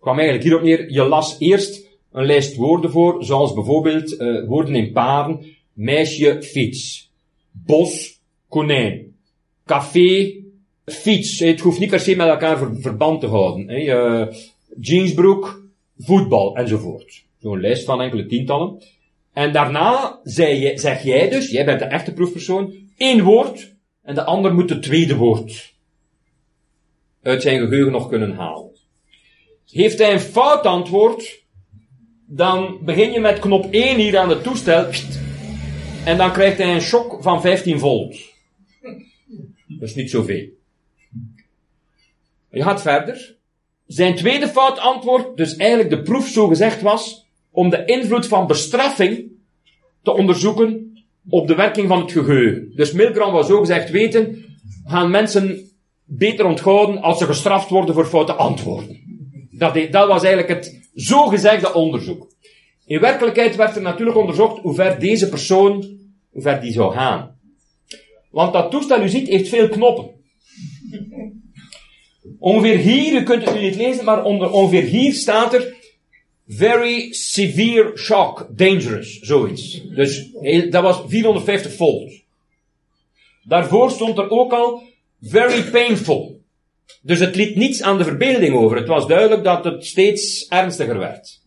kwam 0.01 0.15
eigenlijk 0.15 0.45
hierop 0.45 0.63
neer, 0.63 0.93
je 0.93 1.03
las 1.03 1.37
eerst 1.39 1.87
een 2.13 2.27
lijst 2.27 2.57
woorden 2.57 2.91
voor, 2.91 3.25
zoals 3.25 3.55
bijvoorbeeld 3.55 4.17
woorden 4.47 4.75
in 4.75 4.93
paren, 4.93 5.45
meisje, 5.73 6.43
fiets, 6.43 7.13
bos, 7.51 8.21
konijn, 8.49 9.15
café, 9.65 10.45
fiets. 10.87 11.39
Het 11.39 11.61
hoeft 11.61 11.79
niet 11.79 11.91
per 11.91 12.01
se 12.01 12.17
met 12.17 12.29
elkaar 12.29 12.59
ver, 12.59 12.77
verband 12.81 13.21
te 13.21 13.27
houden. 13.27 13.69
Hè. 13.69 14.27
Jeansbroek, 14.81 15.65
voetbal 15.99 16.57
enzovoort. 16.57 17.25
Zo'n 17.39 17.61
lijst 17.61 17.85
van 17.85 18.01
enkele 18.01 18.27
tientallen. 18.27 18.83
En 19.33 19.53
daarna 19.53 20.21
zei, 20.23 20.79
zeg 20.79 21.03
jij 21.03 21.31
dus, 21.31 21.51
jij 21.51 21.65
bent 21.65 21.79
de 21.79 21.85
echte 21.85 22.13
proefpersoon, 22.13 22.75
één 22.97 23.23
woord 23.25 23.75
en 24.03 24.15
de 24.15 24.25
ander 24.25 24.55
moet 24.55 24.71
het 24.71 24.83
tweede 24.83 25.17
woord 25.17 25.75
uit 27.23 27.43
zijn 27.43 27.61
geheugen 27.61 27.93
nog 27.93 28.09
kunnen 28.09 28.35
halen. 28.35 28.71
Heeft 29.71 29.99
hij 29.99 30.13
een 30.13 30.21
fout 30.21 30.67
antwoord, 30.67 31.45
dan 32.27 32.79
begin 32.83 33.13
je 33.13 33.21
met 33.21 33.39
knop 33.39 33.67
1 33.71 33.99
hier 33.99 34.19
aan 34.19 34.29
het 34.29 34.43
toestel 34.43 34.87
en 36.05 36.17
dan 36.17 36.33
krijgt 36.33 36.59
hij 36.59 36.75
een 36.75 36.81
shock 36.81 37.23
van 37.23 37.41
15 37.41 37.79
volt. 37.79 38.17
Dat 39.67 39.89
is 39.89 39.95
niet 39.95 40.11
zoveel. 40.11 40.56
Je 42.57 42.63
gaat 42.63 42.83
verder. 42.83 43.37
Zijn 43.87 44.15
tweede 44.15 44.49
fout 44.49 44.79
antwoord, 44.79 45.37
dus 45.37 45.57
eigenlijk 45.57 45.91
de 45.91 46.03
proef 46.03 46.29
zo 46.29 46.47
gezegd 46.47 46.81
was, 46.83 47.27
om 47.51 47.71
de 47.71 47.85
invloed 47.85 48.27
van 48.27 48.47
bestraffing 48.47 49.25
te 50.03 50.13
onderzoeken 50.13 50.99
op 51.29 51.47
de 51.47 51.55
werking 51.55 51.89
van 51.89 52.01
het 52.01 52.13
geheugen. 52.13 52.73
Dus 52.75 52.93
Milgram 52.93 53.33
was 53.33 53.47
zo 53.47 53.59
gezegd 53.59 53.91
weten, 53.91 54.45
gaan 54.85 55.11
mensen 55.11 55.71
beter 56.05 56.45
onthouden 56.45 57.03
als 57.03 57.19
ze 57.19 57.27
gestraft 57.27 57.69
worden 57.69 57.95
voor 57.95 58.07
foute 58.07 58.33
antwoorden. 58.33 59.01
Dat, 59.51 59.75
dat 59.91 60.09
was 60.09 60.23
eigenlijk 60.23 60.55
het 60.55 60.89
zogezegde 60.95 61.75
onderzoek. 61.75 62.31
In 62.87 63.01
werkelijkheid 63.01 63.57
werd 63.57 63.77
er 63.77 63.83
natuurlijk 63.83 64.17
onderzocht 64.17 64.61
hoe 64.61 64.75
ver 64.75 64.99
deze 64.99 65.29
persoon, 65.29 65.99
hoe 66.31 66.43
ver 66.43 66.61
die 66.61 66.73
zou 66.73 66.93
gaan. 66.93 67.39
Want 68.31 68.53
dat 68.53 68.71
toestel, 68.71 69.03
u 69.03 69.09
ziet, 69.09 69.29
heeft 69.29 69.49
veel 69.49 69.69
knoppen. 69.69 70.15
Ongeveer 72.39 72.77
hier, 72.77 73.21
u 73.21 73.23
kunt 73.23 73.45
het 73.45 73.55
nu 73.55 73.61
niet 73.61 73.77
lezen, 73.77 74.05
maar 74.05 74.25
onder, 74.25 74.51
ongeveer 74.51 74.83
hier 74.83 75.13
staat 75.13 75.55
er 75.55 75.75
very 76.49 77.13
severe 77.13 77.97
shock, 77.97 78.47
dangerous, 78.51 79.19
zoiets. 79.21 79.83
Dus 79.95 80.31
dat 80.71 80.83
was 80.83 81.03
450 81.07 81.73
volt. 81.73 82.13
Daarvoor 83.43 83.91
stond 83.91 84.19
er 84.19 84.31
ook 84.31 84.53
al 84.53 84.83
very 85.23 85.63
painful. 85.63 86.41
Dus 87.03 87.21
het 87.21 87.37
liet 87.37 87.57
niets 87.57 87.83
aan 87.83 87.99
de 87.99 88.05
verbeelding 88.05 88.55
over. 88.55 88.77
Het 88.77 88.89
was 88.89 89.07
duidelijk 89.07 89.45
dat 89.45 89.65
het 89.65 89.87
steeds 89.87 90.49
ernstiger 90.49 90.99
werd. 90.99 91.41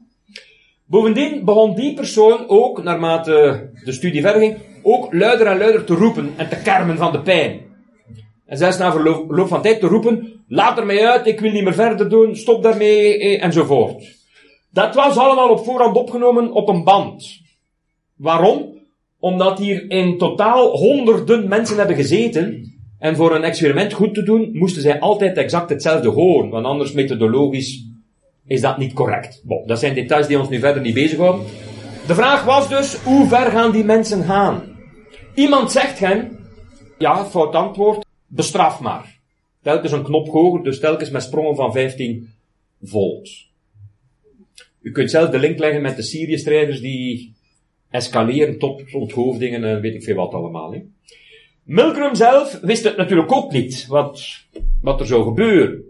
Bovendien 0.86 1.46
begon 1.46 1.76
die 1.76 1.94
persoon 1.94 2.48
ook, 2.48 2.84
naarmate 2.84 3.70
de 3.84 3.92
studie 3.92 4.22
verder 4.22 4.42
ging, 4.42 4.58
ook 4.82 5.14
luider 5.14 5.48
en 5.48 5.58
luider 5.58 5.84
te 5.84 5.94
roepen 5.94 6.34
en 6.38 6.50
te 6.50 6.56
kermen 6.56 6.98
van 6.98 7.12
de 7.12 7.22
pijn. 7.22 7.69
En 8.50 8.58
zelfs 8.58 8.78
na 8.78 8.92
verloop 8.92 9.48
van 9.48 9.62
tijd 9.62 9.80
te 9.80 9.88
roepen, 9.88 10.44
laat 10.48 10.78
er 10.78 10.86
mij 10.86 11.08
uit, 11.08 11.28
ik 11.28 11.40
wil 11.40 11.52
niet 11.52 11.64
meer 11.64 11.74
verder 11.74 12.10
doen, 12.10 12.36
stop 12.36 12.64
daarmee, 12.64 13.18
eh, 13.18 13.44
enzovoort. 13.44 14.18
Dat 14.72 14.96
was 14.96 15.18
allemaal 15.18 15.50
op 15.50 15.64
voorhand 15.64 15.96
opgenomen 15.96 16.52
op 16.52 16.68
een 16.68 16.84
band. 16.84 17.42
Waarom? 18.16 18.78
Omdat 19.20 19.60
hier 19.60 19.90
in 19.92 20.18
totaal 20.18 20.78
honderden 20.78 21.48
mensen 21.48 21.78
hebben 21.78 21.96
gezeten. 21.96 22.74
En 23.00 23.16
voor 23.16 23.36
een 23.36 23.44
experiment 23.44 23.94
goed 23.94 24.14
te 24.14 24.24
doen, 24.24 24.50
moesten 24.54 24.82
zij 24.82 25.00
altijd 25.00 25.38
exact 25.38 25.70
hetzelfde 25.70 26.10
horen. 26.10 26.50
Want 26.50 26.66
anders 26.66 26.92
methodologisch 26.92 27.86
is 28.48 28.62
dat 28.62 28.78
niet 28.78 28.94
correct. 28.94 29.42
Bon, 29.46 29.68
dat 29.68 29.80
zijn 29.80 29.94
details 29.94 30.28
die 30.28 30.40
ons 30.40 30.50
nu 30.50 30.60
verder 30.60 30.82
niet 30.82 30.94
bezighouden. 30.94 31.46
De 32.08 32.16
vraag 32.16 32.46
was 32.46 32.70
dus, 32.70 32.96
hoe 32.96 33.28
ver 33.28 33.52
gaan 33.52 33.72
die 33.72 33.84
mensen 33.84 34.24
gaan? 34.24 34.62
Iemand 35.34 35.72
zegt 35.72 36.00
hen, 36.00 36.38
ja, 36.98 37.26
fout 37.26 37.56
antwoord, 37.56 38.08
bestraf 38.30 38.80
maar. 38.80 39.20
Telkens 39.62 39.92
een 39.92 40.04
knop 40.04 40.28
hoger, 40.28 40.64
dus 40.64 40.80
telkens 40.80 41.10
met 41.10 41.24
sprongen 41.24 41.56
van 41.56 41.72
15 41.72 42.34
volt. 42.82 43.30
U 44.82 44.92
kunt 44.92 45.12
zelf 45.12 45.30
de 45.30 45.40
link 45.40 45.60
leggen 45.60 45.82
met 45.82 45.96
de 45.96 46.02
Syrië-strijders 46.02 46.82
die 46.82 47.34
escaleren 47.90 48.60
tot 48.60 48.94
onthoofdingen 48.94 49.64
en 49.64 49.82
weet 49.82 49.96
ik 49.96 50.04
veel 50.04 50.16
wat 50.16 50.34
allemaal. 50.34 50.72
Hè. 50.74 50.82
Milgram 51.64 52.16
zelf 52.16 52.60
wist 52.62 52.84
het 52.84 52.98
natuurlijk 52.98 53.32
ook 53.32 53.52
niet, 53.52 53.88
wat, 53.88 54.46
wat 54.82 55.00
er 55.00 55.08
zou 55.08 55.24
gebeuren. 55.24 55.84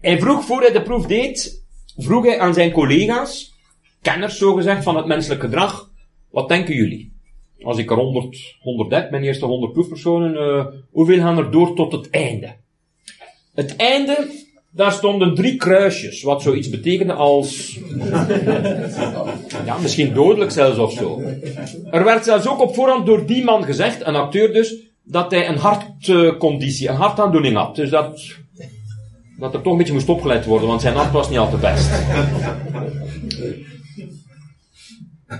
Hij 0.00 0.18
vroeg, 0.18 0.44
voor 0.44 0.60
hij 0.60 0.72
de 0.72 0.82
proef 0.82 1.06
deed, 1.06 1.64
vroeg 1.96 2.24
hij 2.24 2.40
aan 2.40 2.54
zijn 2.54 2.72
collega's, 2.72 3.54
kenners 4.02 4.38
zogezegd 4.38 4.82
van 4.82 4.96
het 4.96 5.06
menselijk 5.06 5.40
gedrag, 5.40 5.90
wat 6.30 6.48
denken 6.48 6.74
jullie? 6.74 7.12
Als 7.62 7.78
ik 7.78 7.90
er 7.90 7.96
100, 7.96 8.56
130, 8.60 9.10
mijn 9.10 9.22
eerste 9.22 9.44
100 9.44 9.72
proefpersonen, 9.72 10.34
uh, 10.34 10.66
hoeveel 10.90 11.18
gaan 11.18 11.38
er 11.38 11.50
door 11.50 11.74
tot 11.74 11.92
het 11.92 12.10
einde? 12.10 12.54
Het 13.54 13.76
einde, 13.76 14.30
daar 14.70 14.92
stonden 14.92 15.34
drie 15.34 15.56
kruisjes, 15.56 16.22
wat 16.22 16.42
zoiets 16.42 16.68
betekende 16.68 17.12
als, 17.12 17.78
ja, 19.66 19.78
misschien 19.82 20.14
dodelijk 20.14 20.50
zelfs 20.50 20.78
of 20.78 20.92
zo. 20.92 21.20
Er 21.90 22.04
werd 22.04 22.24
zelfs 22.24 22.48
ook 22.48 22.60
op 22.60 22.74
voorhand 22.74 23.06
door 23.06 23.26
die 23.26 23.44
man 23.44 23.64
gezegd, 23.64 24.06
een 24.06 24.16
acteur 24.16 24.52
dus, 24.52 24.76
dat 25.02 25.30
hij 25.30 25.48
een 25.48 25.58
hartconditie, 25.58 26.88
een 26.88 26.94
hartaandoening 26.94 27.56
had. 27.56 27.76
Dus 27.76 27.90
dat, 27.90 28.34
dat 29.38 29.54
er 29.54 29.60
toch 29.62 29.72
een 29.72 29.78
beetje 29.78 29.92
moest 29.92 30.08
opgeleid 30.08 30.44
worden, 30.44 30.68
want 30.68 30.80
zijn 30.80 30.94
hart 30.94 31.12
was 31.12 31.28
niet 31.28 31.38
al 31.38 31.50
te 31.50 31.56
best. 31.56 31.90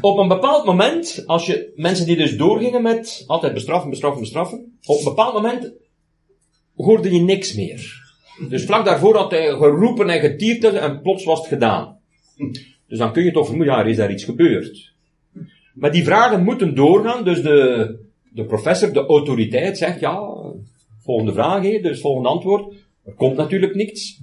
Op 0.00 0.18
een 0.18 0.28
bepaald 0.28 0.64
moment, 0.64 1.22
als 1.26 1.46
je 1.46 1.72
mensen 1.76 2.06
die 2.06 2.16
dus 2.16 2.36
doorgingen 2.36 2.82
met 2.82 3.24
altijd 3.26 3.54
bestraffen, 3.54 3.90
bestraffen, 3.90 4.20
bestraffen, 4.20 4.78
op 4.84 4.98
een 4.98 5.04
bepaald 5.04 5.34
moment 5.34 5.72
hoorde 6.76 7.12
je 7.12 7.20
niks 7.20 7.54
meer. 7.54 8.06
Dus 8.48 8.64
vlak 8.64 8.84
daarvoor 8.84 9.16
had 9.16 9.30
hij 9.30 9.50
geroepen 9.50 10.08
en 10.08 10.20
getierd 10.20 10.64
en 10.64 11.00
plots 11.00 11.24
was 11.24 11.38
het 11.38 11.48
gedaan. 11.48 11.98
Dus 12.86 12.98
dan 12.98 13.12
kun 13.12 13.24
je 13.24 13.32
toch 13.32 13.46
vermoeden, 13.46 13.74
ja, 13.74 13.80
er 13.80 13.88
is 13.88 13.96
daar 13.96 14.10
iets 14.10 14.24
gebeurd. 14.24 14.92
Maar 15.74 15.92
die 15.92 16.04
vragen 16.04 16.44
moeten 16.44 16.74
doorgaan, 16.74 17.24
dus 17.24 17.42
de, 17.42 17.98
de 18.32 18.44
professor, 18.44 18.92
de 18.92 19.06
autoriteit 19.06 19.78
zegt, 19.78 20.00
ja, 20.00 20.34
volgende 21.02 21.32
vraag, 21.32 21.62
dus 21.62 22.00
volgende 22.00 22.28
antwoord. 22.28 22.74
Er 23.04 23.12
komt 23.12 23.36
natuurlijk 23.36 23.74
niets. 23.74 24.20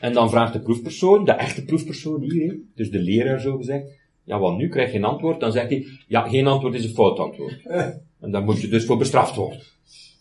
En 0.00 0.12
dan 0.12 0.30
vraagt 0.30 0.52
de 0.52 0.60
proefpersoon, 0.60 1.24
de 1.24 1.32
echte 1.32 1.64
proefpersoon 1.64 2.22
hier, 2.22 2.58
dus 2.74 2.90
de 2.90 2.98
leraar 2.98 3.40
zo 3.40 3.56
gezegd, 3.56 3.97
ja, 4.28 4.38
want 4.38 4.58
nu 4.58 4.68
krijg 4.68 4.90
je 4.90 4.96
een 4.96 5.04
antwoord, 5.04 5.40
dan 5.40 5.52
zegt 5.52 5.68
hij, 5.68 5.86
ja, 6.06 6.28
geen 6.28 6.46
antwoord 6.46 6.74
is 6.74 6.84
een 6.84 6.94
fout 6.94 7.18
antwoord. 7.18 7.56
En 8.20 8.30
dan 8.30 8.44
moet 8.44 8.60
je 8.60 8.68
dus 8.68 8.84
voor 8.84 8.96
bestraft 8.96 9.34
worden. 9.34 9.60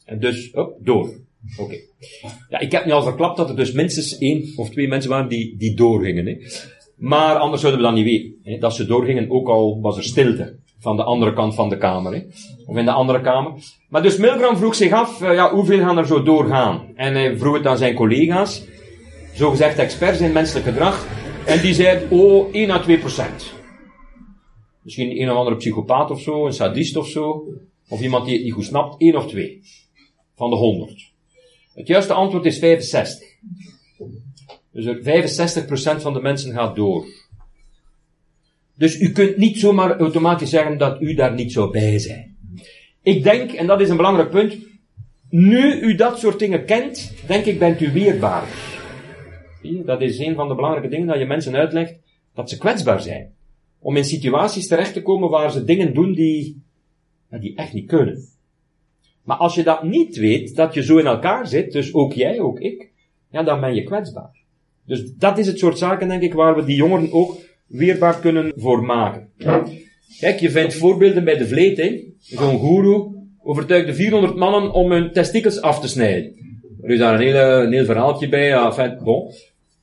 En 0.06 0.20
dus, 0.20 0.52
op, 0.52 0.74
door. 0.80 1.10
Oké. 1.58 1.76
Ja, 2.50 2.60
ik 2.60 2.72
heb 2.72 2.86
nu 2.86 2.92
al 2.92 3.04
verklapt 3.04 3.38
dat 3.38 3.50
er 3.50 3.56
dus 3.56 3.72
minstens 3.72 4.18
één 4.18 4.54
of 4.56 4.70
twee 4.70 4.88
mensen 4.88 5.10
waren 5.10 5.30
die, 5.30 5.58
die 5.58 5.76
doorgingen. 5.76 6.26
Hè. 6.26 6.38
Maar 6.96 7.36
anders 7.36 7.62
zouden 7.62 7.82
we 7.82 7.88
dat 7.88 7.96
niet 7.96 8.06
weten. 8.06 8.36
Hè. 8.44 8.58
Dat 8.58 8.76
ze 8.76 8.86
doorgingen, 8.86 9.32
ook 9.32 9.48
al 9.48 9.82
was 9.82 9.98
er 9.98 10.04
stilte 10.04 10.56
van 10.80 10.96
de 10.96 11.04
andere 11.04 11.34
kant 11.34 11.56
van 11.56 11.70
de 11.70 11.78
kamer. 11.78 12.14
Hè. 12.14 12.22
Of 12.66 12.78
in 12.78 12.86
de 12.86 12.92
andere 12.92 13.22
kamer. 13.22 13.52
Maar 13.90 14.02
dus 14.02 14.18
Milgram 14.18 14.58
vroeg 14.58 14.76
zich 14.76 14.92
af, 14.92 15.22
uh, 15.22 15.34
ja, 15.34 15.54
hoeveel 15.54 15.80
gaan 15.80 15.98
er 15.98 16.08
zo 16.08 16.24
doorgaan? 16.24 16.82
En 16.96 17.14
hij 17.14 17.38
vroeg 17.38 17.58
het 17.58 17.66
aan 17.66 17.78
zijn 17.78 17.96
collega's, 17.96 18.64
zogezegd 19.34 19.78
experts 19.78 20.20
in 20.20 20.32
menselijk 20.32 20.66
gedrag. 20.66 21.08
En 21.46 21.62
die 21.62 21.74
zeiden, 21.74 22.10
oh, 22.10 22.48
1 22.52 22.72
à 22.72 22.80
2 22.80 22.98
procent. 22.98 23.57
Misschien 24.88 25.22
een 25.22 25.32
of 25.32 25.38
andere 25.38 25.56
psychopaat 25.56 26.12
of 26.12 26.22
zo, 26.22 26.46
een 26.46 26.54
sadist 26.54 26.96
of 26.96 27.08
zo. 27.08 27.48
Of 27.90 28.02
iemand 28.02 28.26
die 28.26 28.34
het 28.34 28.44
niet 28.44 28.54
goed 28.54 28.66
snapt, 28.66 29.02
één 29.02 29.16
of 29.16 29.28
twee. 29.28 29.62
Van 30.36 30.50
de 30.50 30.56
honderd. 30.56 31.12
Het 31.74 31.88
juiste 31.88 32.14
antwoord 32.14 32.46
is 32.46 32.60
65. 32.60 33.28
Dus 34.72 34.86
er 34.86 35.98
65% 35.98 36.02
van 36.02 36.14
de 36.14 36.22
mensen 36.22 36.54
gaat 36.54 36.76
door. 36.76 37.06
Dus 38.76 39.00
u 39.00 39.12
kunt 39.12 39.38
niet 39.38 39.60
zomaar 39.60 40.00
automatisch 40.00 40.50
zeggen 40.50 40.78
dat 40.78 41.02
u 41.02 41.14
daar 41.14 41.34
niet 41.34 41.52
zou 41.52 41.72
bij 41.72 42.00
zijn. 42.00 42.38
Ik 43.02 43.24
denk, 43.24 43.52
en 43.52 43.68
dat 43.68 43.82
is 43.82 43.90
een 43.90 43.98
belangrijk 43.98 44.30
punt, 44.30 44.58
nu 45.30 45.80
u 45.80 45.96
dat 45.96 46.20
soort 46.20 46.40
dingen 46.40 46.66
kent, 46.66 47.14
denk 47.28 47.46
ik 47.46 47.60
bent 47.60 47.82
u 47.82 47.92
weerbaar. 47.92 48.48
Dat 49.86 50.02
is 50.02 50.20
een 50.20 50.36
van 50.36 50.48
de 50.48 50.56
belangrijke 50.56 50.90
dingen 50.90 51.08
dat 51.08 51.20
je 51.20 51.26
mensen 51.26 51.56
uitlegt 51.56 52.00
dat 52.34 52.50
ze 52.50 52.58
kwetsbaar 52.58 53.02
zijn 53.02 53.36
om 53.88 53.98
in 53.98 54.06
situaties 54.06 54.68
terecht 54.68 54.94
te 54.94 55.02
komen 55.02 55.30
waar 55.30 55.52
ze 55.52 55.64
dingen 55.64 55.94
doen 55.94 56.14
die, 56.14 56.62
die 57.30 57.56
echt 57.56 57.74
niet 57.74 57.88
kunnen. 57.88 58.24
Maar 59.24 59.38
als 59.38 59.56
je 59.56 59.64
dat 59.64 59.84
niet 59.84 60.18
weet, 60.18 60.56
dat 60.56 60.74
je 60.74 60.84
zo 60.84 60.98
in 60.98 61.06
elkaar 61.06 61.48
zit, 61.48 61.72
dus 61.72 61.94
ook 61.94 62.14
jij, 62.14 62.40
ook 62.40 62.60
ik, 62.60 62.90
ja, 63.32 63.44
dan 63.44 63.60
ben 63.60 63.76
je 63.76 63.84
kwetsbaar. 63.84 64.36
Dus 64.86 65.16
dat 65.16 65.38
is 65.38 65.48
het 65.48 65.60
soort 65.60 65.78
zaken, 65.78 66.08
denk 66.08 66.22
ik, 66.22 66.34
waar 66.34 66.56
we 66.56 66.64
die 66.64 66.76
jongeren 66.76 67.12
ook 67.12 67.38
weerbaar 67.68 68.20
kunnen 68.20 68.52
voor 68.56 68.84
maken. 68.84 69.30
Kijk, 70.20 70.40
je 70.40 70.50
vindt 70.50 70.74
voorbeelden 70.74 71.24
bij 71.24 71.38
de 71.38 71.48
vleet. 71.48 72.04
Zo'n 72.20 72.60
guru 72.60 73.08
overtuigde 73.44 73.94
400 73.94 74.36
mannen 74.36 74.74
om 74.74 74.92
hun 74.92 75.12
testikels 75.12 75.62
af 75.62 75.80
te 75.80 75.88
snijden. 75.88 76.36
Er 76.82 76.90
is 76.90 77.00
daar 77.00 77.14
een, 77.14 77.26
hele, 77.26 77.68
heel 77.70 77.86
verhaaltje 77.86 78.30
bij, 78.30 78.48
ja, 78.48 78.66
enfin, 78.66 79.04
bon. 79.04 79.32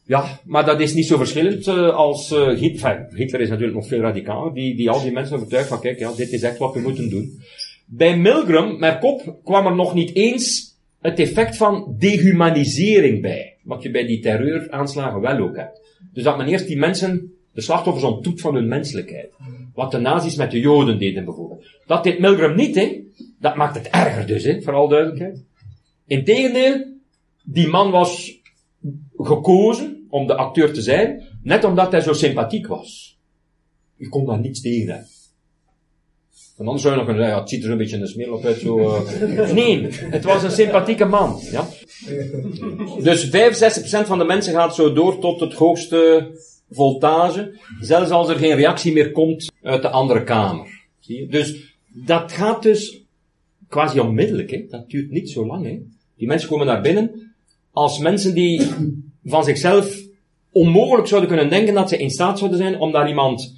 Ja, 0.07 0.41
maar 0.45 0.65
dat 0.65 0.81
is 0.81 0.95
niet 0.95 1.07
zo 1.07 1.17
verschillend 1.17 1.67
uh, 1.67 1.89
als 1.89 2.33
uh, 2.33 2.49
Hitler. 2.59 3.07
Hitler 3.11 3.41
is 3.41 3.49
natuurlijk 3.49 3.77
nog 3.77 3.87
veel 3.87 4.01
radicaler, 4.01 4.55
die, 4.55 4.77
die 4.77 4.91
al 4.91 5.03
die 5.03 5.13
mensen 5.13 5.37
overtuigt 5.37 5.69
van 5.69 5.81
kijk, 5.81 5.99
ja, 5.99 6.13
dit 6.13 6.33
is 6.33 6.43
echt 6.43 6.59
wat 6.59 6.75
we 6.75 6.81
moeten 6.81 7.11
doen. 7.11 7.41
Bij 7.87 8.17
Milgram, 8.19 8.79
met 8.79 8.99
kop, 8.99 9.39
kwam 9.45 9.67
er 9.67 9.75
nog 9.75 9.95
niet 9.95 10.15
eens 10.15 10.77
het 11.01 11.19
effect 11.19 11.57
van 11.57 11.95
dehumanisering 11.99 13.23
bij. 13.23 13.57
Wat 13.63 13.83
je 13.83 13.91
bij 13.91 14.07
die 14.07 14.21
terreuraanslagen 14.21 15.21
wel 15.21 15.39
ook 15.39 15.57
hebt. 15.57 15.81
Dus 16.13 16.23
dat 16.23 16.37
men 16.37 16.47
eerst 16.47 16.67
die 16.67 16.77
mensen, 16.77 17.33
de 17.53 17.61
slachtoffers 17.61 18.05
ontdoet 18.05 18.41
van 18.41 18.55
hun 18.55 18.69
menselijkheid. 18.69 19.33
Wat 19.75 19.91
de 19.91 19.99
nazi's 19.99 20.37
met 20.37 20.51
de 20.51 20.61
joden 20.61 20.99
deden 20.99 21.25
bijvoorbeeld. 21.25 21.65
Dat 21.87 22.05
deed 22.05 22.19
Milgram 22.19 22.57
niet, 22.57 22.75
hè. 22.75 23.01
Dat 23.41 23.57
maakt 23.57 23.75
het 23.75 23.89
erger 23.89 24.27
dus, 24.27 24.45
hè, 24.45 24.63
voor 24.63 24.73
alle 24.73 24.89
duidelijkheid. 24.89 25.45
Integendeel, 26.07 26.85
die 27.45 27.69
man 27.69 27.91
was 27.91 28.41
gekozen 29.17 29.94
om 30.14 30.26
de 30.26 30.35
acteur 30.35 30.73
te 30.73 30.83
zijn, 30.83 31.23
net 31.42 31.64
omdat 31.64 31.92
hij 31.92 32.00
zo 32.00 32.12
sympathiek 32.12 32.66
was. 32.66 33.18
Je 33.97 34.09
kon 34.09 34.26
daar 34.26 34.38
niets 34.38 34.61
tegen 34.61 34.88
hebben. 34.88 35.09
En 36.56 36.64
anders 36.64 36.83
zou 36.83 36.94
je 36.94 37.00
nog 37.00 37.09
een, 37.09 37.16
ja, 37.16 37.40
het 37.40 37.49
ziet 37.49 37.64
er 37.64 37.71
een 37.71 37.76
beetje 37.76 38.14
een 38.16 38.33
op 38.33 38.44
uit, 38.44 38.59
zo, 38.59 38.78
uh... 38.78 39.52
Nee, 39.52 39.88
het 39.90 40.25
was 40.25 40.42
een 40.42 40.50
sympathieke 40.50 41.04
man, 41.04 41.40
ja. 41.50 41.68
Dus 43.02 43.26
65% 43.26 43.30
van 44.06 44.18
de 44.18 44.25
mensen 44.25 44.52
gaat 44.52 44.75
zo 44.75 44.92
door 44.92 45.18
tot 45.18 45.40
het 45.40 45.52
hoogste 45.52 46.30
voltage, 46.71 47.59
zelfs 47.80 48.11
als 48.11 48.28
er 48.28 48.37
geen 48.37 48.56
reactie 48.56 48.92
meer 48.92 49.12
komt 49.12 49.52
uit 49.62 49.83
de 49.83 49.90
andere 49.90 50.25
kamer. 50.25 50.87
Zie 50.99 51.21
je? 51.21 51.26
Dus, 51.26 51.76
dat 51.88 52.33
gaat 52.33 52.62
dus 52.62 53.04
quasi 53.68 54.00
onmiddellijk, 54.00 54.50
hè. 54.50 54.66
Dat 54.68 54.90
duurt 54.90 55.11
niet 55.11 55.30
zo 55.30 55.47
lang, 55.47 55.64
hè. 55.64 55.78
Die 56.16 56.26
mensen 56.26 56.49
komen 56.49 56.66
naar 56.66 56.83
binnen, 56.83 57.35
als 57.73 57.99
mensen 57.99 58.35
die 58.35 58.62
van 59.25 59.44
zichzelf 59.44 60.04
onmogelijk 60.55 61.09
zouden 61.09 61.31
kunnen 61.31 61.51
denken 61.51 61.75
dat 61.75 61.89
ze 61.89 61.97
in 61.97 62.11
staat 62.11 62.39
zouden 62.39 62.59
zijn 62.59 62.81
om 62.81 62.93
daar 62.93 63.09
iemand 63.09 63.55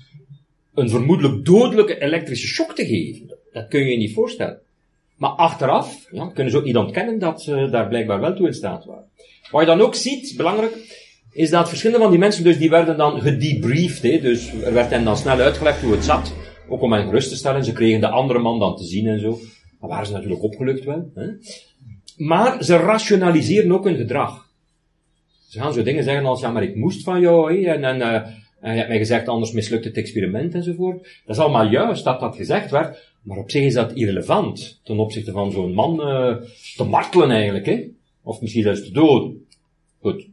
een 0.74 0.88
vermoedelijk 0.88 1.44
dodelijke 1.44 2.00
elektrische 2.00 2.46
shock 2.46 2.74
te 2.74 2.86
geven. 2.86 3.36
Dat 3.52 3.68
kun 3.68 3.80
je 3.80 3.90
je 3.90 3.96
niet 3.96 4.14
voorstellen. 4.14 4.60
Maar 5.16 5.30
achteraf 5.30 6.06
ja, 6.10 6.26
kunnen 6.26 6.52
ze 6.52 6.58
ook 6.58 6.64
niet 6.64 6.76
ontkennen 6.76 7.18
dat 7.18 7.42
ze 7.42 7.68
daar 7.70 7.88
blijkbaar 7.88 8.20
wel 8.20 8.34
toe 8.34 8.46
in 8.46 8.54
staat 8.54 8.84
waren. 8.84 9.04
Wat 9.50 9.60
je 9.60 9.66
dan 9.66 9.80
ook 9.80 9.94
ziet, 9.94 10.34
belangrijk, 10.36 11.04
is 11.32 11.50
dat 11.50 11.68
verschillende 11.68 12.02
van 12.02 12.10
die 12.10 12.20
mensen, 12.20 12.44
dus 12.44 12.58
die 12.58 12.70
werden 12.70 12.96
dan 12.96 13.20
gedebriefd. 13.20 14.02
Hè, 14.02 14.20
dus 14.20 14.52
er 14.52 14.72
werd 14.72 14.90
hen 14.90 15.04
dan 15.04 15.16
snel 15.16 15.38
uitgelegd 15.38 15.82
hoe 15.82 15.92
het 15.92 16.04
zat. 16.04 16.34
Ook 16.68 16.82
om 16.82 16.92
hen 16.92 17.04
gerust 17.04 17.28
te 17.28 17.36
stellen. 17.36 17.64
Ze 17.64 17.72
kregen 17.72 18.00
de 18.00 18.08
andere 18.08 18.38
man 18.38 18.58
dan 18.58 18.76
te 18.76 18.84
zien 18.84 19.06
en 19.06 19.20
zo. 19.20 19.38
Dan 19.80 19.88
waren 19.88 20.06
ze 20.06 20.12
natuurlijk 20.12 20.42
opgelucht 20.42 20.84
wel. 20.84 21.10
Hè. 21.14 21.26
Maar 22.16 22.64
ze 22.64 22.76
rationaliseren 22.76 23.72
ook 23.72 23.84
hun 23.84 23.96
gedrag. 23.96 24.45
Ze 25.56 25.62
gaan 25.62 25.72
zo 25.72 25.82
dingen 25.82 26.04
zeggen 26.04 26.26
als, 26.26 26.40
ja, 26.40 26.50
maar 26.50 26.62
ik 26.62 26.76
moest 26.76 27.02
van 27.02 27.20
jou, 27.20 27.64
en, 27.64 27.84
en, 27.84 27.96
uh, 27.96 28.72
je 28.72 28.78
hebt 28.78 28.88
mij 28.88 28.98
gezegd, 28.98 29.28
anders 29.28 29.52
mislukt 29.52 29.84
het 29.84 29.96
experiment 29.96 30.54
enzovoort. 30.54 31.02
Dat 31.26 31.36
is 31.36 31.42
allemaal 31.42 31.70
juist 31.70 32.04
dat 32.04 32.20
dat 32.20 32.36
gezegd 32.36 32.70
werd, 32.70 33.12
maar 33.22 33.38
op 33.38 33.50
zich 33.50 33.62
is 33.62 33.74
dat 33.74 33.92
irrelevant 33.92 34.80
ten 34.84 34.98
opzichte 34.98 35.32
van 35.32 35.52
zo'n 35.52 35.74
man 35.74 36.00
uh, 36.00 36.36
te 36.76 36.84
martelen 36.84 37.30
eigenlijk, 37.30 37.66
hè. 37.66 37.88
Of 38.22 38.40
misschien 38.40 38.62
zelfs 38.62 38.84
te 38.84 38.90
doden. 38.92 39.46
Goed. 40.00 40.28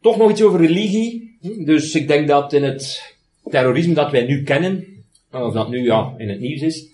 Toch 0.00 0.16
nog 0.16 0.30
iets 0.30 0.42
over 0.42 0.60
religie. 0.60 1.36
Dus 1.64 1.94
ik 1.94 2.08
denk 2.08 2.28
dat 2.28 2.52
in 2.52 2.62
het 2.62 3.14
terrorisme 3.50 3.94
dat 3.94 4.10
wij 4.10 4.26
nu 4.26 4.42
kennen, 4.42 5.04
of 5.30 5.52
dat 5.52 5.68
nu 5.68 5.84
ja, 5.84 6.14
in 6.16 6.28
het 6.28 6.40
nieuws 6.40 6.60
is, 6.60 6.88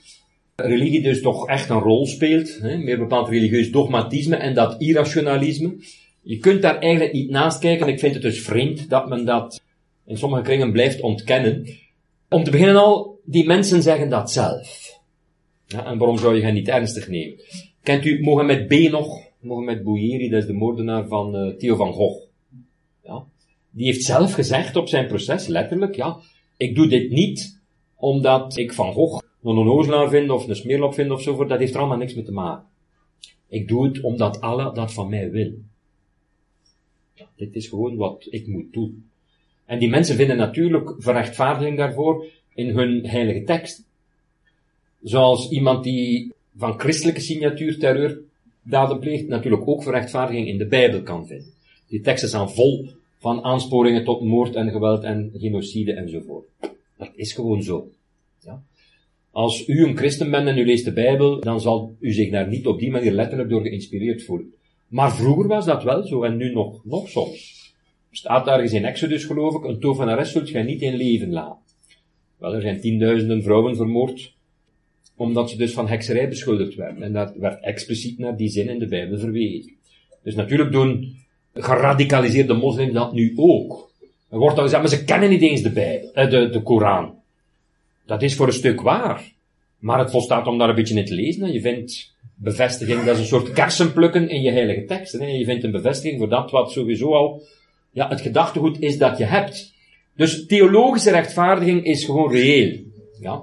religie 0.60 1.02
dus 1.02 1.22
toch 1.22 1.46
echt 1.46 1.68
een 1.68 1.78
rol 1.78 2.06
speelt. 2.06 2.58
Hè, 2.60 2.78
meer 2.78 2.98
bepaald 2.98 3.28
religieus 3.28 3.70
dogmatisme 3.70 4.36
en 4.36 4.54
dat 4.54 4.80
irrationalisme. 4.80 5.74
Je 6.22 6.38
kunt 6.38 6.62
daar 6.62 6.78
eigenlijk 6.78 7.12
niet 7.12 7.30
naast 7.30 7.58
kijken. 7.58 7.88
Ik 7.88 7.98
vind 7.98 8.14
het 8.14 8.22
dus 8.22 8.40
vreemd 8.40 8.88
dat 8.88 9.08
men 9.08 9.24
dat 9.24 9.62
in 10.06 10.18
sommige 10.18 10.42
kringen 10.42 10.72
blijft 10.72 11.00
ontkennen. 11.00 11.68
Om 12.28 12.44
te 12.44 12.50
beginnen 12.50 12.76
al, 12.76 13.20
die 13.24 13.46
mensen 13.46 13.82
zeggen 13.82 14.08
dat 14.08 14.30
zelf. 14.30 14.98
En 15.84 15.98
waarom 15.98 16.18
zou 16.18 16.36
je 16.36 16.42
hen 16.42 16.54
niet 16.54 16.68
ernstig 16.68 17.08
nemen? 17.08 17.40
Kent 17.82 18.04
u 18.04 18.20
Mohamed 18.20 18.66
B. 18.66 18.72
nog? 18.72 19.28
Mohamed 19.40 19.82
Bouyeri, 19.82 20.28
dat 20.28 20.40
is 20.40 20.46
de 20.46 20.52
moordenaar 20.52 21.06
van 21.06 21.36
uh, 21.36 21.54
Theo 21.54 21.76
van 21.76 21.92
Gogh. 21.92 22.22
Ja. 23.04 23.24
Die 23.70 23.86
heeft 23.86 24.04
zelf 24.04 24.32
gezegd 24.32 24.76
op 24.76 24.88
zijn 24.88 25.06
proces, 25.06 25.46
letterlijk, 25.46 25.96
ja, 25.96 26.16
ik 26.56 26.74
doe 26.74 26.86
dit 26.86 27.10
niet 27.10 27.60
omdat 27.96 28.56
ik 28.56 28.72
Van 28.72 28.92
Gogh 28.92 29.24
een 29.42 29.56
onnozelaar 29.56 30.08
vind 30.08 30.30
of 30.30 30.48
een 30.48 30.56
smeerlap 30.56 30.94
vind 30.94 31.10
of 31.10 31.22
zo, 31.22 31.44
dat 31.44 31.58
heeft 31.58 31.74
er 31.74 31.80
allemaal 31.80 31.96
niks 31.96 32.14
mee 32.14 32.24
te 32.24 32.32
maken. 32.32 32.66
Ik 33.48 33.68
doe 33.68 33.86
het 33.86 34.00
omdat 34.00 34.40
Allah 34.40 34.74
dat 34.74 34.92
van 34.92 35.08
mij 35.08 35.30
wil. 35.30 35.52
Dit 37.36 37.54
is 37.54 37.68
gewoon 37.68 37.96
wat 37.96 38.26
ik 38.30 38.46
moet 38.46 38.72
doen. 38.72 39.10
En 39.64 39.78
die 39.78 39.88
mensen 39.88 40.16
vinden 40.16 40.36
natuurlijk 40.36 40.94
verrechtvaardiging 40.98 41.76
daarvoor 41.76 42.24
in 42.54 42.76
hun 42.76 43.06
heilige 43.06 43.44
tekst. 43.44 43.84
Zoals 45.02 45.50
iemand 45.50 45.84
die 45.84 46.32
van 46.56 46.78
christelijke 46.78 47.20
signatuur 47.20 47.78
terreurdaden 47.78 48.98
pleegt, 48.98 49.28
natuurlijk 49.28 49.68
ook 49.68 49.82
verrechtvaardiging 49.82 50.48
in 50.48 50.58
de 50.58 50.66
Bijbel 50.66 51.02
kan 51.02 51.26
vinden. 51.26 51.52
Die 51.88 52.00
teksten 52.00 52.28
zijn 52.28 52.48
vol 52.48 52.88
van 53.18 53.42
aansporingen 53.44 54.04
tot 54.04 54.20
moord 54.20 54.54
en 54.54 54.70
geweld 54.70 55.02
en 55.02 55.30
genocide 55.34 55.92
enzovoort. 55.92 56.46
Dat 56.96 57.10
is 57.14 57.32
gewoon 57.32 57.62
zo. 57.62 57.90
Ja? 58.40 58.62
Als 59.30 59.68
u 59.68 59.84
een 59.84 59.96
christen 59.96 60.30
bent 60.30 60.48
en 60.48 60.58
u 60.58 60.66
leest 60.66 60.84
de 60.84 60.92
Bijbel, 60.92 61.40
dan 61.40 61.60
zal 61.60 61.96
u 62.00 62.12
zich 62.12 62.30
daar 62.30 62.48
niet 62.48 62.66
op 62.66 62.78
die 62.78 62.90
manier 62.90 63.12
letterlijk 63.12 63.48
door 63.48 63.62
geïnspireerd 63.62 64.24
voelen. 64.24 64.54
Maar 64.88 65.16
vroeger 65.16 65.46
was 65.46 65.64
dat 65.64 65.82
wel 65.82 66.06
zo 66.06 66.22
en 66.22 66.36
nu 66.36 66.52
nog, 66.52 66.84
nog 66.84 67.08
soms. 67.08 67.72
Staat 68.10 68.44
daar 68.44 68.60
eens 68.60 68.72
in 68.72 68.84
Exodus 68.84 69.24
geloof 69.24 69.54
ik, 69.54 69.64
een 69.64 69.80
tovenares 69.80 70.32
zult 70.32 70.50
gij 70.50 70.62
niet 70.62 70.82
in 70.82 70.94
leven 70.94 71.30
laten. 71.30 71.62
Wel, 72.38 72.54
er 72.54 72.60
zijn 72.60 72.80
tienduizenden 72.80 73.42
vrouwen 73.42 73.76
vermoord, 73.76 74.34
omdat 75.16 75.50
ze 75.50 75.56
dus 75.56 75.72
van 75.72 75.88
hekserij 75.88 76.28
beschuldigd 76.28 76.74
werden. 76.74 77.02
En 77.02 77.12
dat 77.12 77.34
werd 77.36 77.64
expliciet 77.64 78.18
naar 78.18 78.36
die 78.36 78.48
zin 78.48 78.68
in 78.68 78.78
de 78.78 78.88
Bijbel 78.88 79.18
verwezen. 79.18 79.72
Dus 80.22 80.34
natuurlijk 80.34 80.72
doen 80.72 81.16
geradicaliseerde 81.54 82.54
moslims 82.54 82.92
dat 82.92 83.12
nu 83.12 83.32
ook. 83.36 83.92
Er 84.28 84.38
wordt 84.38 84.54
dan 84.56 84.64
gezegd, 84.64 84.82
maar 84.82 84.98
ze 84.98 85.04
kennen 85.04 85.30
niet 85.30 85.42
eens 85.42 85.62
de 85.62 85.72
Bijbel, 85.72 86.12
eh, 86.12 86.30
de, 86.30 86.48
de 86.48 86.62
Koran. 86.62 87.19
Dat 88.10 88.22
is 88.22 88.34
voor 88.34 88.46
een 88.46 88.52
stuk 88.52 88.80
waar. 88.80 89.32
Maar 89.78 89.98
het 89.98 90.10
volstaat 90.10 90.46
om 90.46 90.58
daar 90.58 90.68
een 90.68 90.74
beetje 90.74 90.98
in 90.98 91.04
te 91.04 91.14
lezen. 91.14 91.42
En 91.42 91.52
je 91.52 91.60
vindt 91.60 92.14
bevestiging, 92.34 93.04
dat 93.04 93.14
is 93.14 93.20
een 93.20 93.26
soort 93.26 93.52
kersenplukken 93.52 94.28
in 94.28 94.42
je 94.42 94.50
heilige 94.50 94.84
teksten. 94.84 95.20
En 95.20 95.38
je 95.38 95.44
vindt 95.44 95.64
een 95.64 95.70
bevestiging 95.70 96.18
voor 96.18 96.28
dat 96.28 96.50
wat 96.50 96.72
sowieso 96.72 97.14
al 97.14 97.42
ja, 97.90 98.08
het 98.08 98.20
gedachtegoed 98.20 98.80
is 98.80 98.98
dat 98.98 99.18
je 99.18 99.24
hebt. 99.24 99.72
Dus 100.16 100.46
theologische 100.46 101.10
rechtvaardiging 101.10 101.84
is 101.84 102.04
gewoon 102.04 102.32
reëel. 102.32 102.78
Ja. 103.20 103.42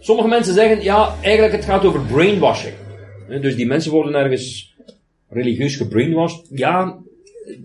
Sommige 0.00 0.28
mensen 0.28 0.54
zeggen, 0.54 0.82
ja, 0.82 1.14
eigenlijk 1.22 1.54
het 1.54 1.64
gaat 1.64 1.84
over 1.84 2.00
brainwashing. 2.00 2.74
Dus 3.40 3.56
die 3.56 3.66
mensen 3.66 3.92
worden 3.92 4.14
ergens 4.14 4.74
religieus 5.28 5.76
gebrainwashed. 5.76 6.46
Ja, 6.50 6.98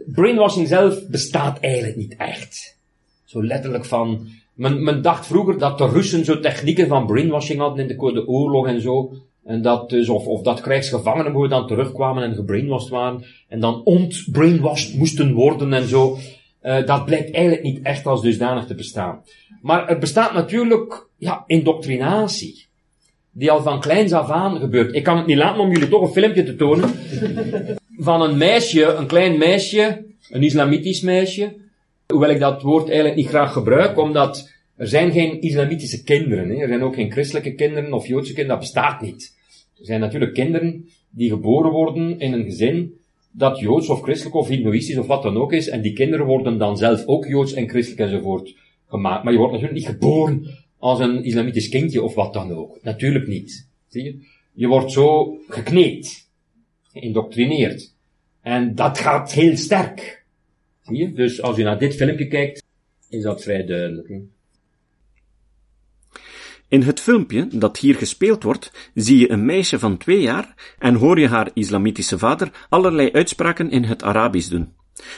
brainwashing 0.05 0.67
zelf 0.67 1.07
bestaat 1.07 1.59
eigenlijk 1.59 1.95
niet 1.95 2.15
echt. 2.17 2.77
Zo 3.23 3.43
letterlijk 3.43 3.85
van, 3.85 4.27
men, 4.55 4.83
men 4.83 5.01
dacht 5.01 5.25
vroeger 5.25 5.57
dat 5.57 5.77
de 5.77 5.87
Russen 5.87 6.25
zo 6.25 6.39
technieken 6.39 6.87
van 6.87 7.05
brainwashing 7.05 7.59
hadden 7.59 7.79
in 7.79 7.87
de 7.87 7.95
Koude 7.95 8.27
Oorlog 8.27 8.67
en 8.67 8.81
zo. 8.81 9.13
En 9.45 9.61
dat 9.61 9.89
dus, 9.89 10.09
of, 10.09 10.25
of 10.25 10.41
dat 10.41 10.61
krijgsgevangenen 10.61 11.49
dan 11.49 11.67
terugkwamen 11.67 12.23
en 12.23 12.35
gebrainwashed 12.35 12.89
waren. 12.89 13.25
En 13.47 13.59
dan 13.59 13.83
ontbrainwashed 13.83 14.95
moesten 14.95 15.33
worden 15.33 15.73
en 15.73 15.87
zo. 15.87 16.17
Uh, 16.63 16.85
dat 16.85 17.05
blijkt 17.05 17.31
eigenlijk 17.31 17.63
niet 17.63 17.79
echt 17.81 18.05
als 18.05 18.21
dusdanig 18.21 18.65
te 18.65 18.75
bestaan. 18.75 19.21
Maar 19.61 19.87
er 19.87 19.97
bestaat 19.97 20.33
natuurlijk, 20.33 21.07
ja, 21.17 21.43
indoctrinatie. 21.47 22.65
Die 23.31 23.51
al 23.51 23.61
van 23.61 23.79
kleins 23.79 24.11
af 24.11 24.29
aan 24.29 24.59
gebeurt. 24.59 24.95
Ik 24.95 25.03
kan 25.03 25.17
het 25.17 25.25
niet 25.25 25.37
laten 25.37 25.61
om 25.61 25.71
jullie 25.71 25.87
toch 25.87 26.01
een 26.01 26.13
filmpje 26.13 26.43
te 26.43 26.55
tonen. 26.55 26.89
Van 27.97 28.21
een 28.21 28.37
meisje, 28.37 28.85
een 28.85 29.07
klein 29.07 29.37
meisje, 29.37 30.05
een 30.29 30.43
islamitisch 30.43 31.01
meisje. 31.01 31.55
Hoewel 32.07 32.29
ik 32.29 32.39
dat 32.39 32.61
woord 32.61 32.87
eigenlijk 32.87 33.15
niet 33.15 33.27
graag 33.27 33.53
gebruik, 33.53 33.97
omdat 33.97 34.53
er 34.75 34.87
zijn 34.87 35.11
geen 35.11 35.41
islamitische 35.41 36.03
kinderen. 36.03 36.49
Hè. 36.49 36.55
Er 36.55 36.67
zijn 36.67 36.83
ook 36.83 36.95
geen 36.95 37.11
christelijke 37.11 37.55
kinderen 37.55 37.93
of 37.93 38.07
joodse 38.07 38.33
kinderen, 38.33 38.59
dat 38.59 38.71
bestaat 38.71 39.01
niet. 39.01 39.35
Er 39.79 39.85
zijn 39.85 39.99
natuurlijk 39.99 40.33
kinderen 40.33 40.89
die 41.09 41.29
geboren 41.29 41.71
worden 41.71 42.19
in 42.19 42.33
een 42.33 42.43
gezin 42.43 42.93
dat 43.31 43.59
joods 43.59 43.89
of 43.89 44.01
christelijk 44.01 44.35
of 44.35 44.47
hindoeïstisch 44.47 44.97
of 44.97 45.07
wat 45.07 45.23
dan 45.23 45.37
ook 45.37 45.53
is, 45.53 45.69
en 45.69 45.81
die 45.81 45.93
kinderen 45.93 46.25
worden 46.25 46.57
dan 46.57 46.77
zelf 46.77 47.05
ook 47.05 47.25
joods 47.25 47.53
en 47.53 47.69
christelijk 47.69 48.11
enzovoort 48.11 48.55
gemaakt. 48.87 49.23
Maar 49.23 49.33
je 49.33 49.39
wordt 49.39 49.53
natuurlijk 49.53 49.79
niet 49.79 49.89
geboren 49.89 50.47
als 50.79 50.99
een 50.99 51.23
islamitisch 51.23 51.69
kindje 51.69 52.03
of 52.03 52.15
wat 52.15 52.33
dan 52.33 52.51
ook. 52.51 52.79
Natuurlijk 52.81 53.27
niet. 53.27 53.67
Zie 53.87 54.03
je? 54.03 54.27
Je 54.53 54.67
wordt 54.67 54.91
zo 54.91 55.37
gekneed, 55.47 56.29
geïndoctrineerd. 56.91 57.93
En 58.41 58.75
dat 58.75 58.97
gaat 58.97 59.31
heel 59.31 59.57
sterk. 59.57 60.24
Zie? 60.85 61.13
Dus 61.13 61.41
als 61.41 61.57
je 61.57 61.63
naar 61.63 61.79
dit 61.79 61.95
filmpje 61.95 62.27
kijkt, 62.27 62.63
is 63.09 63.23
dat 63.23 63.43
vrij 63.43 63.65
duidelijk. 63.65 64.07
In 66.67 66.81
het 66.81 66.99
filmpje 66.99 67.47
dat 67.51 67.77
hier 67.77 67.95
gespeeld 67.95 68.43
wordt, 68.43 68.71
zie 68.93 69.17
je 69.17 69.31
een 69.31 69.45
meisje 69.45 69.79
van 69.79 69.97
twee 69.97 70.21
jaar 70.21 70.75
en 70.79 70.95
hoor 70.95 71.19
je 71.19 71.27
haar 71.27 71.51
islamitische 71.53 72.17
vader 72.17 72.65
allerlei 72.69 73.11
uitspraken 73.11 73.71
in 73.71 73.83
het 73.83 74.03
Arabisch 74.03 74.49
doen. 74.49 74.73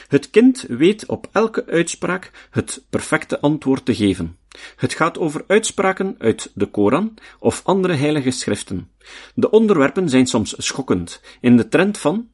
Het 0.08 0.30
kind 0.30 0.66
weet 0.68 1.06
op 1.06 1.30
elke 1.32 1.66
uitspraak 1.66 2.48
het 2.50 2.86
perfecte 2.90 3.40
antwoord 3.40 3.86
te 3.86 3.96
geven. 3.96 4.38
Het 4.76 4.94
gaat 4.94 5.18
over 5.18 5.44
uitspraken 5.48 6.16
uit 6.18 6.52
de 6.54 6.66
Koran 6.66 7.14
of 7.40 7.62
andere 7.66 7.94
heilige 7.94 8.32
schriften. 8.32 8.92
De 9.36 9.50
onderwerpen 9.50 10.10
zijn 10.10 10.28
soms 10.28 10.54
schokkend, 10.58 11.22
in 11.42 11.58
de 11.58 11.68
trend 11.68 11.98
van 11.98 12.30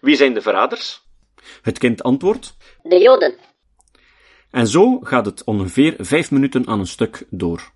Wie 0.00 0.16
zijn 0.16 0.34
de 0.34 0.42
verraders? 0.42 1.07
Het 1.61 1.77
kind 1.77 2.03
antwoordt 2.03 2.57
De 2.83 2.97
Joden. 2.97 3.35
En 4.51 4.67
zo 4.67 4.99
gaat 4.99 5.25
het 5.25 5.43
ongeveer 5.43 5.95
vijf 5.97 6.31
minuten 6.31 6.67
aan 6.67 6.79
een 6.79 6.87
stuk 6.87 7.25
door. 7.29 7.71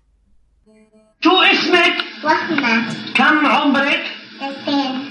شو 1.20 1.30
اسمك؟ 1.30 1.96
وحدة 2.24 2.84
كم 3.14 3.46
عمرك؟ 3.46 4.04
اثنين 4.40 5.08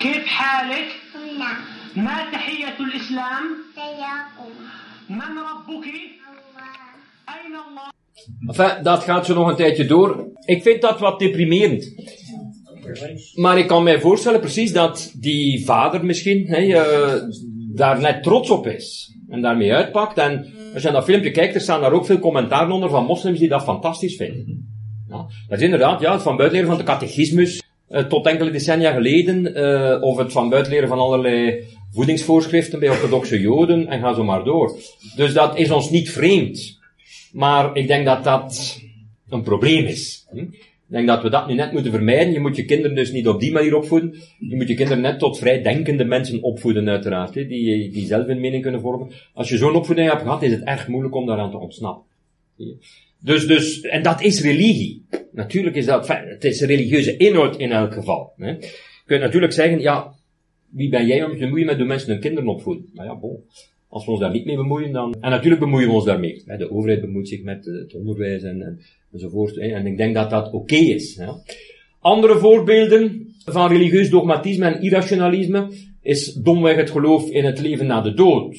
كيف 0.00 0.26
حالك؟ 0.26 0.88
هنا 1.14 1.50
ما 1.96 2.30
تحية 2.32 2.76
الإسلام؟ 2.80 3.44
سياقون 3.74 4.56
من 5.08 5.38
ربك؟ 5.38 5.84
الله 5.84 6.76
أين 7.28 7.54
الله؟ 7.54 7.90
Enfin, 8.46 8.82
dat 8.82 9.04
gaat 9.04 9.26
zo 9.26 9.34
nog 9.34 9.48
een 9.48 9.56
tijdje 9.56 9.86
door. 9.86 10.28
Ik 10.44 10.62
vind 10.62 10.82
dat 10.82 11.00
wat 11.00 11.18
deprimerend. 11.18 11.94
Maar 13.34 13.58
ik 13.58 13.66
kan 13.66 13.82
mij 13.82 14.00
voorstellen 14.00 14.40
precies 14.40 14.72
dat 14.72 15.12
die 15.14 15.64
vader 15.64 16.04
misschien 16.04 16.46
hè, 16.46 16.56
eh, 16.56 17.22
daar 17.75 17.99
net 17.99 18.23
trots 18.23 18.49
op 18.49 18.67
is. 18.67 19.15
En 19.29 19.41
daarmee 19.41 19.73
uitpakt. 19.73 20.17
En 20.17 20.45
als 20.73 20.81
je 20.81 20.87
naar 20.89 20.97
dat 20.97 21.03
filmpje 21.03 21.31
kijkt, 21.31 21.55
er 21.55 21.61
staan 21.61 21.81
daar 21.81 21.91
ook 21.91 22.05
veel 22.05 22.19
commentaren 22.19 22.71
onder 22.71 22.89
van 22.89 23.05
moslims 23.05 23.39
die 23.39 23.49
dat 23.49 23.63
fantastisch 23.63 24.15
vinden. 24.15 24.69
Ja, 25.07 25.25
dat 25.47 25.57
is 25.57 25.63
inderdaad 25.63 26.01
ja, 26.01 26.13
het 26.13 26.21
van 26.21 26.37
buitenleren 26.37 26.75
van 26.75 26.85
de 26.85 26.91
catechismus 26.91 27.63
eh, 27.87 28.03
tot 28.03 28.27
enkele 28.27 28.51
decennia 28.51 28.91
geleden. 28.91 29.55
eh, 29.55 30.01
of 30.01 30.17
het 30.17 30.31
van 30.31 30.49
buitenleren 30.49 30.87
van 30.87 30.99
allerlei 30.99 31.63
voedingsvoorschriften 31.91 32.79
bij 32.79 32.89
orthodoxe 32.89 33.39
joden. 33.39 33.87
En 33.87 33.99
ga 33.99 34.13
zo 34.13 34.23
maar 34.23 34.43
door. 34.43 34.77
Dus 35.15 35.33
dat 35.33 35.57
is 35.57 35.71
ons 35.71 35.89
niet 35.89 36.11
vreemd. 36.11 36.79
Maar 37.31 37.75
ik 37.75 37.87
denk 37.87 38.05
dat 38.05 38.23
dat 38.23 38.79
een 39.29 39.43
probleem 39.43 39.85
is. 39.85 40.27
Hm? 40.31 40.45
Ik 40.91 40.97
denk 40.97 41.09
dat 41.09 41.21
we 41.21 41.29
dat 41.29 41.47
nu 41.47 41.53
net 41.53 41.71
moeten 41.71 41.91
vermijden. 41.91 42.33
Je 42.33 42.39
moet 42.39 42.55
je 42.55 42.65
kinderen 42.65 42.95
dus 42.95 43.11
niet 43.11 43.27
op 43.27 43.39
die 43.39 43.51
manier 43.51 43.75
opvoeden. 43.75 44.15
Je 44.39 44.55
moet 44.55 44.67
je 44.67 44.73
kinderen 44.73 45.01
net 45.01 45.19
tot 45.19 45.37
vrij 45.37 45.61
denkende 45.61 46.03
mensen 46.03 46.43
opvoeden, 46.43 46.89
uiteraard. 46.89 47.35
Hè, 47.35 47.47
die, 47.47 47.89
die 47.89 48.05
zelf 48.05 48.27
een 48.27 48.39
mening 48.39 48.61
kunnen 48.61 48.81
vormen. 48.81 49.11
Als 49.33 49.49
je 49.49 49.57
zo'n 49.57 49.75
opvoeding 49.75 50.09
hebt 50.09 50.21
gehad, 50.21 50.43
is 50.43 50.51
het 50.51 50.63
erg 50.63 50.87
moeilijk 50.87 51.15
om 51.15 51.25
daaraan 51.25 51.51
te 51.51 51.57
ontsnappen. 51.57 52.05
Dus, 53.19 53.47
dus, 53.47 53.81
en 53.81 54.03
dat 54.03 54.21
is 54.21 54.41
religie. 54.41 55.05
Natuurlijk 55.31 55.75
is 55.75 55.85
dat, 55.85 56.07
het 56.07 56.43
is 56.43 56.61
religieuze 56.61 57.17
inhoud 57.17 57.57
in 57.57 57.71
elk 57.71 57.93
geval. 57.93 58.33
Hè. 58.37 58.49
Je 58.49 58.71
kunt 59.05 59.21
natuurlijk 59.21 59.53
zeggen, 59.53 59.81
ja, 59.81 60.13
wie 60.69 60.89
ben 60.89 61.05
jij 61.05 61.23
om 61.23 61.31
te 61.31 61.37
bemoeien 61.37 61.65
met 61.65 61.77
hoe 61.77 61.85
mensen 61.85 62.11
hun 62.11 62.19
kinderen 62.19 62.49
opvoeden? 62.49 62.89
Nou 62.93 63.07
ja, 63.07 63.15
bon. 63.15 63.43
Als 63.91 64.05
we 64.05 64.11
ons 64.11 64.19
daar 64.19 64.31
niet 64.31 64.45
mee 64.45 64.55
bemoeien, 64.55 64.91
dan... 64.91 65.15
En 65.19 65.29
natuurlijk 65.29 65.61
bemoeien 65.61 65.87
we 65.87 65.93
ons 65.93 66.05
daarmee. 66.05 66.43
De 66.45 66.71
overheid 66.71 67.01
bemoeit 67.01 67.27
zich 67.27 67.43
met 67.43 67.67
eh, 67.67 67.73
het 67.73 67.95
onderwijs 67.95 68.43
en, 68.43 68.61
en, 68.61 68.79
enzovoort. 69.11 69.57
En 69.57 69.85
ik 69.85 69.97
denk 69.97 70.15
dat 70.15 70.29
dat 70.29 70.51
oké 70.51 70.75
is. 70.75 71.19
Andere 71.99 72.37
voorbeelden 72.37 73.33
van 73.45 73.69
religieus 73.69 74.09
dogmatisme 74.09 74.65
en 74.65 74.81
irrationalisme 74.81 75.71
is 76.01 76.33
domweg 76.33 76.75
het 76.75 76.89
geloof 76.89 77.29
in 77.29 77.45
het 77.45 77.59
leven 77.59 77.85
na 77.85 78.01
de 78.01 78.13
dood. 78.13 78.57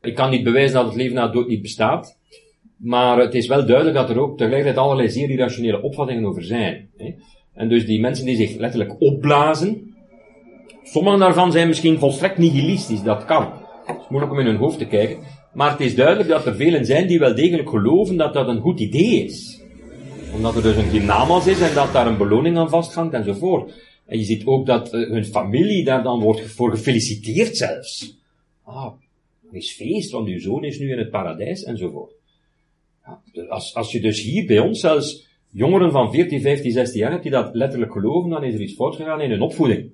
Ik 0.00 0.14
kan 0.14 0.30
niet 0.30 0.44
bewijzen 0.44 0.74
dat 0.74 0.84
het 0.84 0.94
leven 0.94 1.14
na 1.14 1.26
de 1.26 1.32
dood 1.32 1.48
niet 1.48 1.62
bestaat. 1.62 2.18
Maar 2.76 3.18
het 3.18 3.34
is 3.34 3.46
wel 3.46 3.66
duidelijk 3.66 3.96
dat 3.96 4.10
er 4.10 4.18
ook 4.18 4.38
tegelijkertijd 4.38 4.84
allerlei 4.84 5.08
zeer 5.08 5.30
irrationele 5.30 5.82
opvattingen 5.82 6.24
over 6.24 6.44
zijn. 6.44 6.90
En 7.54 7.68
dus 7.68 7.86
die 7.86 8.00
mensen 8.00 8.24
die 8.24 8.36
zich 8.36 8.56
letterlijk 8.56 9.00
opblazen, 9.00 9.91
Sommige 10.84 11.18
daarvan 11.18 11.52
zijn 11.52 11.68
misschien 11.68 11.98
volstrekt 11.98 12.38
nihilistisch, 12.38 13.02
dat 13.02 13.24
kan. 13.24 13.52
Het 13.84 13.96
is 13.96 14.08
moeilijk 14.08 14.32
om 14.32 14.38
in 14.38 14.46
hun 14.46 14.56
hoofd 14.56 14.78
te 14.78 14.86
kijken. 14.86 15.18
Maar 15.52 15.70
het 15.70 15.80
is 15.80 15.94
duidelijk 15.94 16.28
dat 16.28 16.46
er 16.46 16.56
velen 16.56 16.86
zijn 16.86 17.06
die 17.06 17.18
wel 17.18 17.34
degelijk 17.34 17.68
geloven 17.68 18.16
dat 18.16 18.32
dat 18.32 18.48
een 18.48 18.60
goed 18.60 18.80
idee 18.80 19.24
is. 19.24 19.60
Omdat 20.34 20.56
er 20.56 20.62
dus 20.62 20.76
een 20.76 20.90
hiernamaals 20.90 21.46
is 21.46 21.60
en 21.60 21.74
dat 21.74 21.92
daar 21.92 22.06
een 22.06 22.16
beloning 22.16 22.58
aan 22.58 22.68
vasthangt 22.68 23.14
enzovoort. 23.14 23.72
En 24.06 24.18
je 24.18 24.24
ziet 24.24 24.46
ook 24.46 24.66
dat 24.66 24.92
eh, 24.92 25.10
hun 25.10 25.24
familie 25.24 25.84
daar 25.84 26.02
dan 26.02 26.20
wordt 26.20 26.40
voor 26.40 26.70
gefeliciteerd 26.70 27.56
zelfs. 27.56 28.18
Ah, 28.64 28.92
is 29.50 29.72
feest, 29.72 30.10
want 30.10 30.28
uw 30.28 30.40
zoon 30.40 30.64
is 30.64 30.78
nu 30.78 30.90
in 30.90 30.98
het 30.98 31.10
paradijs 31.10 31.64
enzovoort. 31.64 32.12
Ja, 33.04 33.20
dus 33.32 33.48
als, 33.48 33.74
als 33.74 33.92
je 33.92 34.00
dus 34.00 34.22
hier 34.22 34.46
bij 34.46 34.58
ons 34.58 34.80
zelfs 34.80 35.26
jongeren 35.50 35.90
van 35.90 36.12
14, 36.12 36.40
15, 36.40 36.72
16 36.72 37.00
jaar 37.00 37.10
hebt 37.10 37.22
die 37.22 37.32
dat 37.32 37.54
letterlijk 37.54 37.92
geloven, 37.92 38.30
dan 38.30 38.44
is 38.44 38.54
er 38.54 38.60
iets 38.60 38.74
fout 38.74 38.96
gegaan 38.96 39.20
in 39.20 39.30
hun 39.30 39.40
opvoeding. 39.40 39.90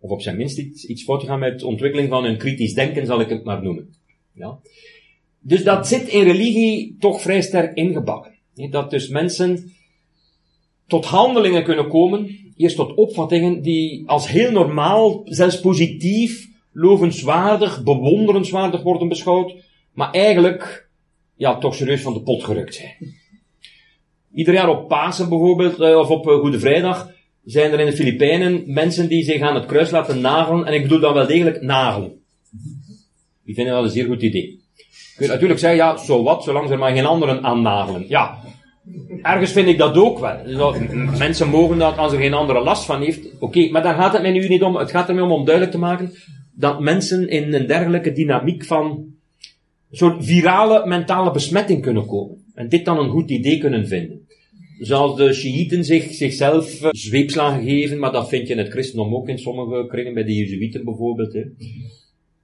Of 0.00 0.10
op 0.10 0.22
zijn 0.22 0.36
minst 0.36 0.58
iets, 0.58 0.84
iets 0.84 1.02
fout 1.02 1.20
gegaan 1.20 1.38
met 1.38 1.60
de 1.60 1.66
ontwikkeling 1.66 2.08
van 2.08 2.24
hun 2.24 2.38
kritisch 2.38 2.74
denken, 2.74 3.06
zal 3.06 3.20
ik 3.20 3.28
het 3.28 3.44
maar 3.44 3.62
noemen. 3.62 3.94
Ja. 4.32 4.58
Dus 5.40 5.64
dat 5.64 5.88
zit 5.88 6.08
in 6.08 6.22
religie 6.22 6.96
toch 7.00 7.20
vrij 7.20 7.40
sterk 7.40 7.76
ingebakken. 7.76 8.34
Dat 8.70 8.90
dus 8.90 9.08
mensen 9.08 9.72
tot 10.86 11.04
handelingen 11.04 11.64
kunnen 11.64 11.88
komen, 11.88 12.38
eerst 12.56 12.76
tot 12.76 12.94
opvattingen 12.94 13.62
die 13.62 14.08
als 14.08 14.28
heel 14.28 14.50
normaal, 14.50 15.22
zelfs 15.24 15.60
positief, 15.60 16.48
lovenswaardig, 16.72 17.82
bewonderenswaardig 17.82 18.82
worden 18.82 19.08
beschouwd, 19.08 19.54
maar 19.92 20.10
eigenlijk, 20.10 20.88
ja, 21.34 21.58
toch 21.58 21.74
serieus 21.74 22.02
van 22.02 22.12
de 22.12 22.22
pot 22.22 22.44
gerukt 22.44 22.74
zijn. 22.74 23.14
Ieder 24.34 24.54
jaar 24.54 24.68
op 24.68 24.88
Pasen 24.88 25.28
bijvoorbeeld, 25.28 25.80
eh, 25.80 25.98
of 25.98 26.08
op 26.08 26.28
eh, 26.28 26.38
Goede 26.38 26.58
Vrijdag, 26.58 27.14
zijn 27.46 27.72
er 27.72 27.80
in 27.80 27.86
de 27.86 27.92
Filipijnen 27.92 28.62
mensen 28.66 29.08
die 29.08 29.24
zich 29.24 29.40
aan 29.40 29.54
het 29.54 29.66
kruis 29.66 29.90
laten 29.90 30.20
nagelen, 30.20 30.66
en 30.66 30.74
ik 30.74 30.82
bedoel 30.82 31.00
dan 31.00 31.14
wel 31.14 31.26
degelijk 31.26 31.62
nagelen. 31.62 32.12
Die 33.44 33.54
vinden 33.54 33.74
dat 33.74 33.84
een 33.84 33.90
zeer 33.90 34.06
goed 34.06 34.22
idee. 34.22 34.60
Je 34.74 35.16
kunt 35.16 35.30
natuurlijk 35.30 35.60
zeggen, 35.60 35.78
ja, 35.78 35.96
zo 35.96 36.22
wat, 36.22 36.44
zolang 36.44 36.68
ze 36.68 36.76
maar 36.76 36.92
geen 36.92 37.06
anderen 37.06 37.44
aan 37.44 37.62
nagelen. 37.62 38.04
Ja, 38.08 38.38
ergens 39.22 39.52
vind 39.52 39.68
ik 39.68 39.78
dat 39.78 39.96
ook 39.96 40.18
wel. 40.18 40.74
Mensen 41.18 41.48
mogen 41.48 41.78
dat 41.78 41.96
als 41.96 42.12
er 42.12 42.18
geen 42.18 42.34
andere 42.34 42.60
last 42.60 42.84
van 42.84 43.02
heeft. 43.02 43.20
Oké, 43.38 43.68
maar 43.70 43.82
daar 43.82 43.94
gaat 43.94 44.12
het 44.12 44.22
mij 44.22 44.32
nu 44.32 44.48
niet 44.48 44.62
om. 44.62 44.76
Het 44.76 44.90
gaat 44.90 45.08
er 45.08 45.14
mij 45.14 45.24
om 45.24 45.32
om 45.32 45.44
duidelijk 45.44 45.74
te 45.74 45.80
maken 45.80 46.14
dat 46.52 46.80
mensen 46.80 47.28
in 47.28 47.54
een 47.54 47.66
dergelijke 47.66 48.12
dynamiek 48.12 48.64
van 48.64 48.86
een 49.90 49.96
soort 49.96 50.24
virale 50.24 50.86
mentale 50.86 51.30
besmetting 51.30 51.82
kunnen 51.82 52.06
komen. 52.06 52.44
En 52.54 52.68
dit 52.68 52.84
dan 52.84 52.98
een 52.98 53.10
goed 53.10 53.30
idee 53.30 53.58
kunnen 53.58 53.86
vinden. 53.86 54.26
Zoals 54.78 55.16
de 55.16 55.32
Shiiten 55.32 55.84
zich, 55.84 56.12
zichzelf 56.12 56.82
eh, 56.82 56.88
zweepslagen 56.90 57.64
geven, 57.64 57.98
maar 57.98 58.12
dat 58.12 58.28
vind 58.28 58.46
je 58.46 58.52
in 58.52 58.58
het 58.58 58.70
christendom 58.70 59.14
ook 59.14 59.28
in 59.28 59.38
sommige 59.38 59.86
kringen, 59.86 60.14
bij 60.14 60.24
de 60.24 60.34
Jezuïeten 60.34 60.84
bijvoorbeeld. 60.84 61.32
Hè. 61.32 61.42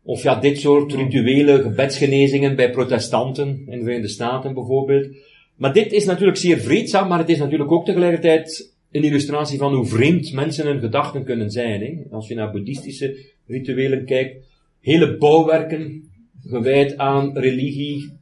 Of 0.02 0.22
ja, 0.22 0.40
dit 0.40 0.58
soort 0.60 0.92
rituele 0.92 1.62
gebedsgenezingen 1.62 2.56
bij 2.56 2.70
protestanten 2.70 3.48
in 3.48 3.78
de 3.78 3.84
Verenigde 3.84 4.08
Staten 4.08 4.54
bijvoorbeeld. 4.54 5.16
Maar 5.56 5.72
dit 5.72 5.92
is 5.92 6.04
natuurlijk 6.04 6.38
zeer 6.38 6.58
vreedzaam, 6.58 7.08
maar 7.08 7.18
het 7.18 7.28
is 7.28 7.38
natuurlijk 7.38 7.72
ook 7.72 7.84
tegelijkertijd 7.84 8.74
een 8.90 9.04
illustratie 9.04 9.58
van 9.58 9.74
hoe 9.74 9.86
vreemd 9.86 10.32
mensen 10.32 10.66
hun 10.66 10.80
gedachten 10.80 11.24
kunnen 11.24 11.50
zijn. 11.50 11.80
Hè. 11.80 11.98
Als 12.10 12.28
je 12.28 12.34
naar 12.34 12.50
boeddhistische 12.50 13.16
rituelen 13.46 14.04
kijkt, 14.04 14.46
hele 14.80 15.16
bouwwerken 15.16 16.10
gewijd 16.46 16.96
aan 16.96 17.38
religie. 17.38 18.12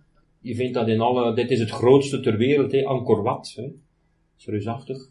Je 0.40 0.54
vindt 0.54 0.74
dat 0.74 0.88
in 0.88 1.00
alle, 1.00 1.34
dit 1.34 1.50
is 1.50 1.58
het 1.58 1.70
grootste 1.70 2.20
ter 2.20 2.36
wereld, 2.36 2.72
hè, 2.72 2.84
Angkor 2.84 3.22
Wat. 3.22 3.52
Hè. 3.56 3.64
Is 4.40 4.46
reusachtig. 4.46 5.08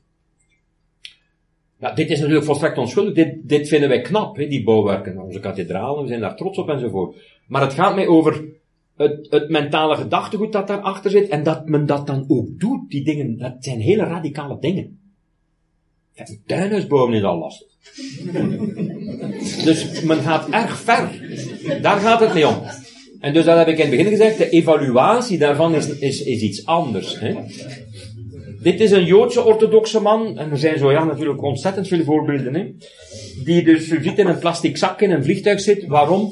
Ja, 1.79 1.93
dit 1.93 2.09
is 2.09 2.19
natuurlijk 2.19 2.45
volstrekt 2.45 2.77
onschuldig. 2.77 3.13
Dit, 3.13 3.49
dit 3.49 3.67
vinden 3.67 3.89
wij 3.89 4.01
knap, 4.01 4.35
hè, 4.35 4.47
die 4.47 4.63
bouwwerken. 4.63 5.21
Onze 5.21 5.39
kathedralen, 5.39 6.01
we 6.01 6.07
zijn 6.07 6.19
daar 6.19 6.35
trots 6.35 6.57
op 6.57 6.69
enzovoort. 6.69 7.15
Maar 7.47 7.61
het 7.61 7.73
gaat 7.73 7.95
mij 7.95 8.07
over 8.07 8.45
het, 8.95 9.27
het 9.29 9.49
mentale 9.49 9.95
gedachtegoed 9.95 10.51
dat 10.51 10.67
daarachter 10.67 11.11
zit 11.11 11.27
en 11.27 11.43
dat 11.43 11.67
men 11.67 11.85
dat 11.85 12.07
dan 12.07 12.25
ook 12.27 12.59
doet. 12.59 12.89
Die 12.89 13.03
dingen, 13.03 13.37
dat 13.37 13.55
zijn 13.59 13.79
hele 13.79 14.03
radicale 14.03 14.57
dingen. 14.59 14.99
Een 16.15 16.41
tuinhuis 16.45 16.85
is 16.85 17.23
al 17.23 17.37
lastig. 17.37 17.67
dus 19.65 20.01
men 20.01 20.17
gaat 20.17 20.49
erg 20.49 20.79
ver. 20.79 21.21
Daar 21.81 21.99
gaat 21.99 22.19
het 22.19 22.33
niet 22.33 22.45
om. 22.45 22.61
En 23.19 23.33
dus 23.33 23.45
dat 23.45 23.57
heb 23.57 23.67
ik 23.67 23.77
in 23.77 23.81
het 23.81 23.89
begin 23.89 24.09
gezegd, 24.09 24.37
de 24.37 24.49
evaluatie 24.49 25.37
daarvan 25.37 25.75
is, 25.75 25.97
is, 25.97 26.23
is 26.23 26.41
iets 26.41 26.65
anders. 26.65 27.19
Hè. 27.19 27.35
Dit 28.61 28.79
is 28.79 28.91
een 28.91 29.05
Joodse 29.05 29.43
orthodoxe 29.43 30.01
man, 30.01 30.37
en 30.37 30.51
er 30.51 30.57
zijn 30.57 30.77
zo 30.77 30.91
ja 30.91 31.03
natuurlijk 31.03 31.41
ontzettend 31.41 31.87
veel 31.87 32.03
voorbeelden, 32.03 32.55
hè, 32.55 32.71
die 33.43 33.63
dus 33.63 33.87
ziet 33.87 34.17
in 34.17 34.27
een 34.27 34.39
plastic 34.39 34.77
zak 34.77 35.01
in 35.01 35.11
een 35.11 35.23
vliegtuig 35.23 35.59
zit. 35.59 35.85
Waarom? 35.87 36.31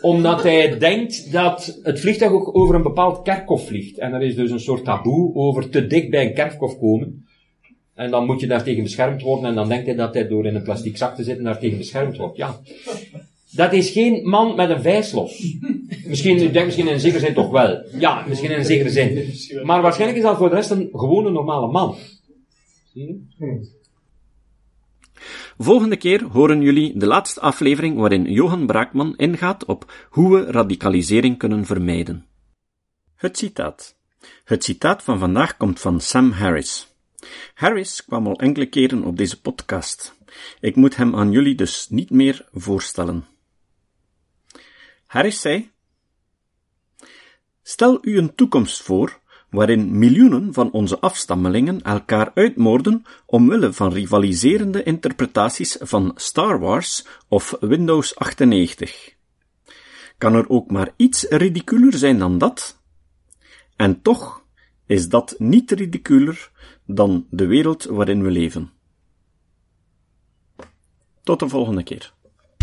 Omdat 0.00 0.42
hij 0.42 0.78
denkt 0.78 1.32
dat 1.32 1.78
het 1.82 2.00
vliegtuig 2.00 2.32
ook 2.32 2.56
over 2.56 2.74
een 2.74 2.82
bepaald 2.82 3.22
kerkhof 3.22 3.66
vliegt. 3.66 3.98
En 3.98 4.12
er 4.12 4.22
is 4.22 4.34
dus 4.34 4.50
een 4.50 4.60
soort 4.60 4.84
taboe 4.84 5.34
over 5.34 5.68
te 5.68 5.86
dicht 5.86 6.10
bij 6.10 6.26
een 6.26 6.34
kerkhof 6.34 6.78
komen. 6.78 7.26
En 7.94 8.10
dan 8.10 8.26
moet 8.26 8.40
je 8.40 8.46
daartegen 8.46 8.82
beschermd 8.82 9.22
worden, 9.22 9.48
en 9.48 9.54
dan 9.54 9.68
denkt 9.68 9.86
hij 9.86 9.94
dat 9.94 10.14
hij 10.14 10.28
door 10.28 10.46
in 10.46 10.54
een 10.54 10.62
plastic 10.62 10.96
zak 10.96 11.16
te 11.16 11.22
zitten 11.22 11.44
daartegen 11.44 11.78
beschermd 11.78 12.16
wordt. 12.16 12.36
Ja. 12.36 12.60
Dat 13.54 13.72
is 13.72 13.90
geen 13.90 14.28
man 14.28 14.56
met 14.56 14.70
een 14.70 14.82
vijslos. 14.82 15.56
Misschien, 16.06 16.42
ik 16.42 16.52
denk 16.52 16.64
misschien 16.64 16.86
in 16.86 16.92
een 16.92 17.00
zekere 17.00 17.20
zin 17.20 17.34
toch 17.34 17.50
wel. 17.50 17.84
Ja, 17.98 18.24
misschien 18.28 18.50
in 18.50 18.58
een 18.58 18.64
zekere 18.64 18.90
zin. 18.90 19.32
Maar 19.66 19.82
waarschijnlijk 19.82 20.18
is 20.18 20.24
dat 20.24 20.36
voor 20.36 20.48
de 20.48 20.54
rest 20.54 20.70
een 20.70 20.88
gewone 20.92 21.30
normale 21.30 21.66
man. 21.66 21.96
Volgende 25.58 25.96
keer 25.96 26.22
horen 26.22 26.62
jullie 26.62 26.98
de 26.98 27.06
laatste 27.06 27.40
aflevering 27.40 27.96
waarin 27.96 28.32
Johan 28.32 28.66
Braakman 28.66 29.16
ingaat 29.16 29.64
op 29.64 29.92
hoe 30.10 30.36
we 30.36 30.50
radicalisering 30.50 31.38
kunnen 31.38 31.64
vermijden. 31.64 32.26
Het 33.16 33.38
citaat. 33.38 33.96
Het 34.44 34.64
citaat 34.64 35.02
van 35.02 35.18
vandaag 35.18 35.56
komt 35.56 35.80
van 35.80 36.00
Sam 36.00 36.30
Harris. 36.30 36.94
Harris 37.54 38.04
kwam 38.04 38.26
al 38.26 38.38
enkele 38.38 38.66
keren 38.66 39.04
op 39.04 39.16
deze 39.16 39.40
podcast. 39.40 40.14
Ik 40.60 40.76
moet 40.76 40.96
hem 40.96 41.14
aan 41.14 41.30
jullie 41.30 41.54
dus 41.54 41.88
niet 41.88 42.10
meer 42.10 42.48
voorstellen. 42.52 43.24
Harris 45.14 45.40
zei: 45.40 45.70
Stel 47.62 47.98
u 48.02 48.18
een 48.18 48.34
toekomst 48.34 48.82
voor 48.82 49.20
waarin 49.50 49.98
miljoenen 49.98 50.52
van 50.52 50.70
onze 50.70 50.98
afstammelingen 50.98 51.82
elkaar 51.82 52.30
uitmoorden 52.34 53.04
omwille 53.26 53.72
van 53.72 53.92
rivaliserende 53.92 54.82
interpretaties 54.82 55.76
van 55.80 56.12
Star 56.14 56.58
Wars 56.58 57.06
of 57.28 57.56
Windows 57.60 58.16
98. 58.16 59.14
Kan 60.18 60.34
er 60.34 60.48
ook 60.48 60.70
maar 60.70 60.92
iets 60.96 61.22
ridiculer 61.22 61.92
zijn 61.92 62.18
dan 62.18 62.38
dat? 62.38 62.82
En 63.76 64.02
toch 64.02 64.44
is 64.86 65.08
dat 65.08 65.34
niet 65.38 65.70
ridiculer 65.70 66.50
dan 66.86 67.26
de 67.30 67.46
wereld 67.46 67.84
waarin 67.84 68.22
we 68.22 68.30
leven. 68.30 68.72
Tot 71.22 71.40
de 71.40 71.48
volgende 71.48 71.82
keer. 71.82 72.13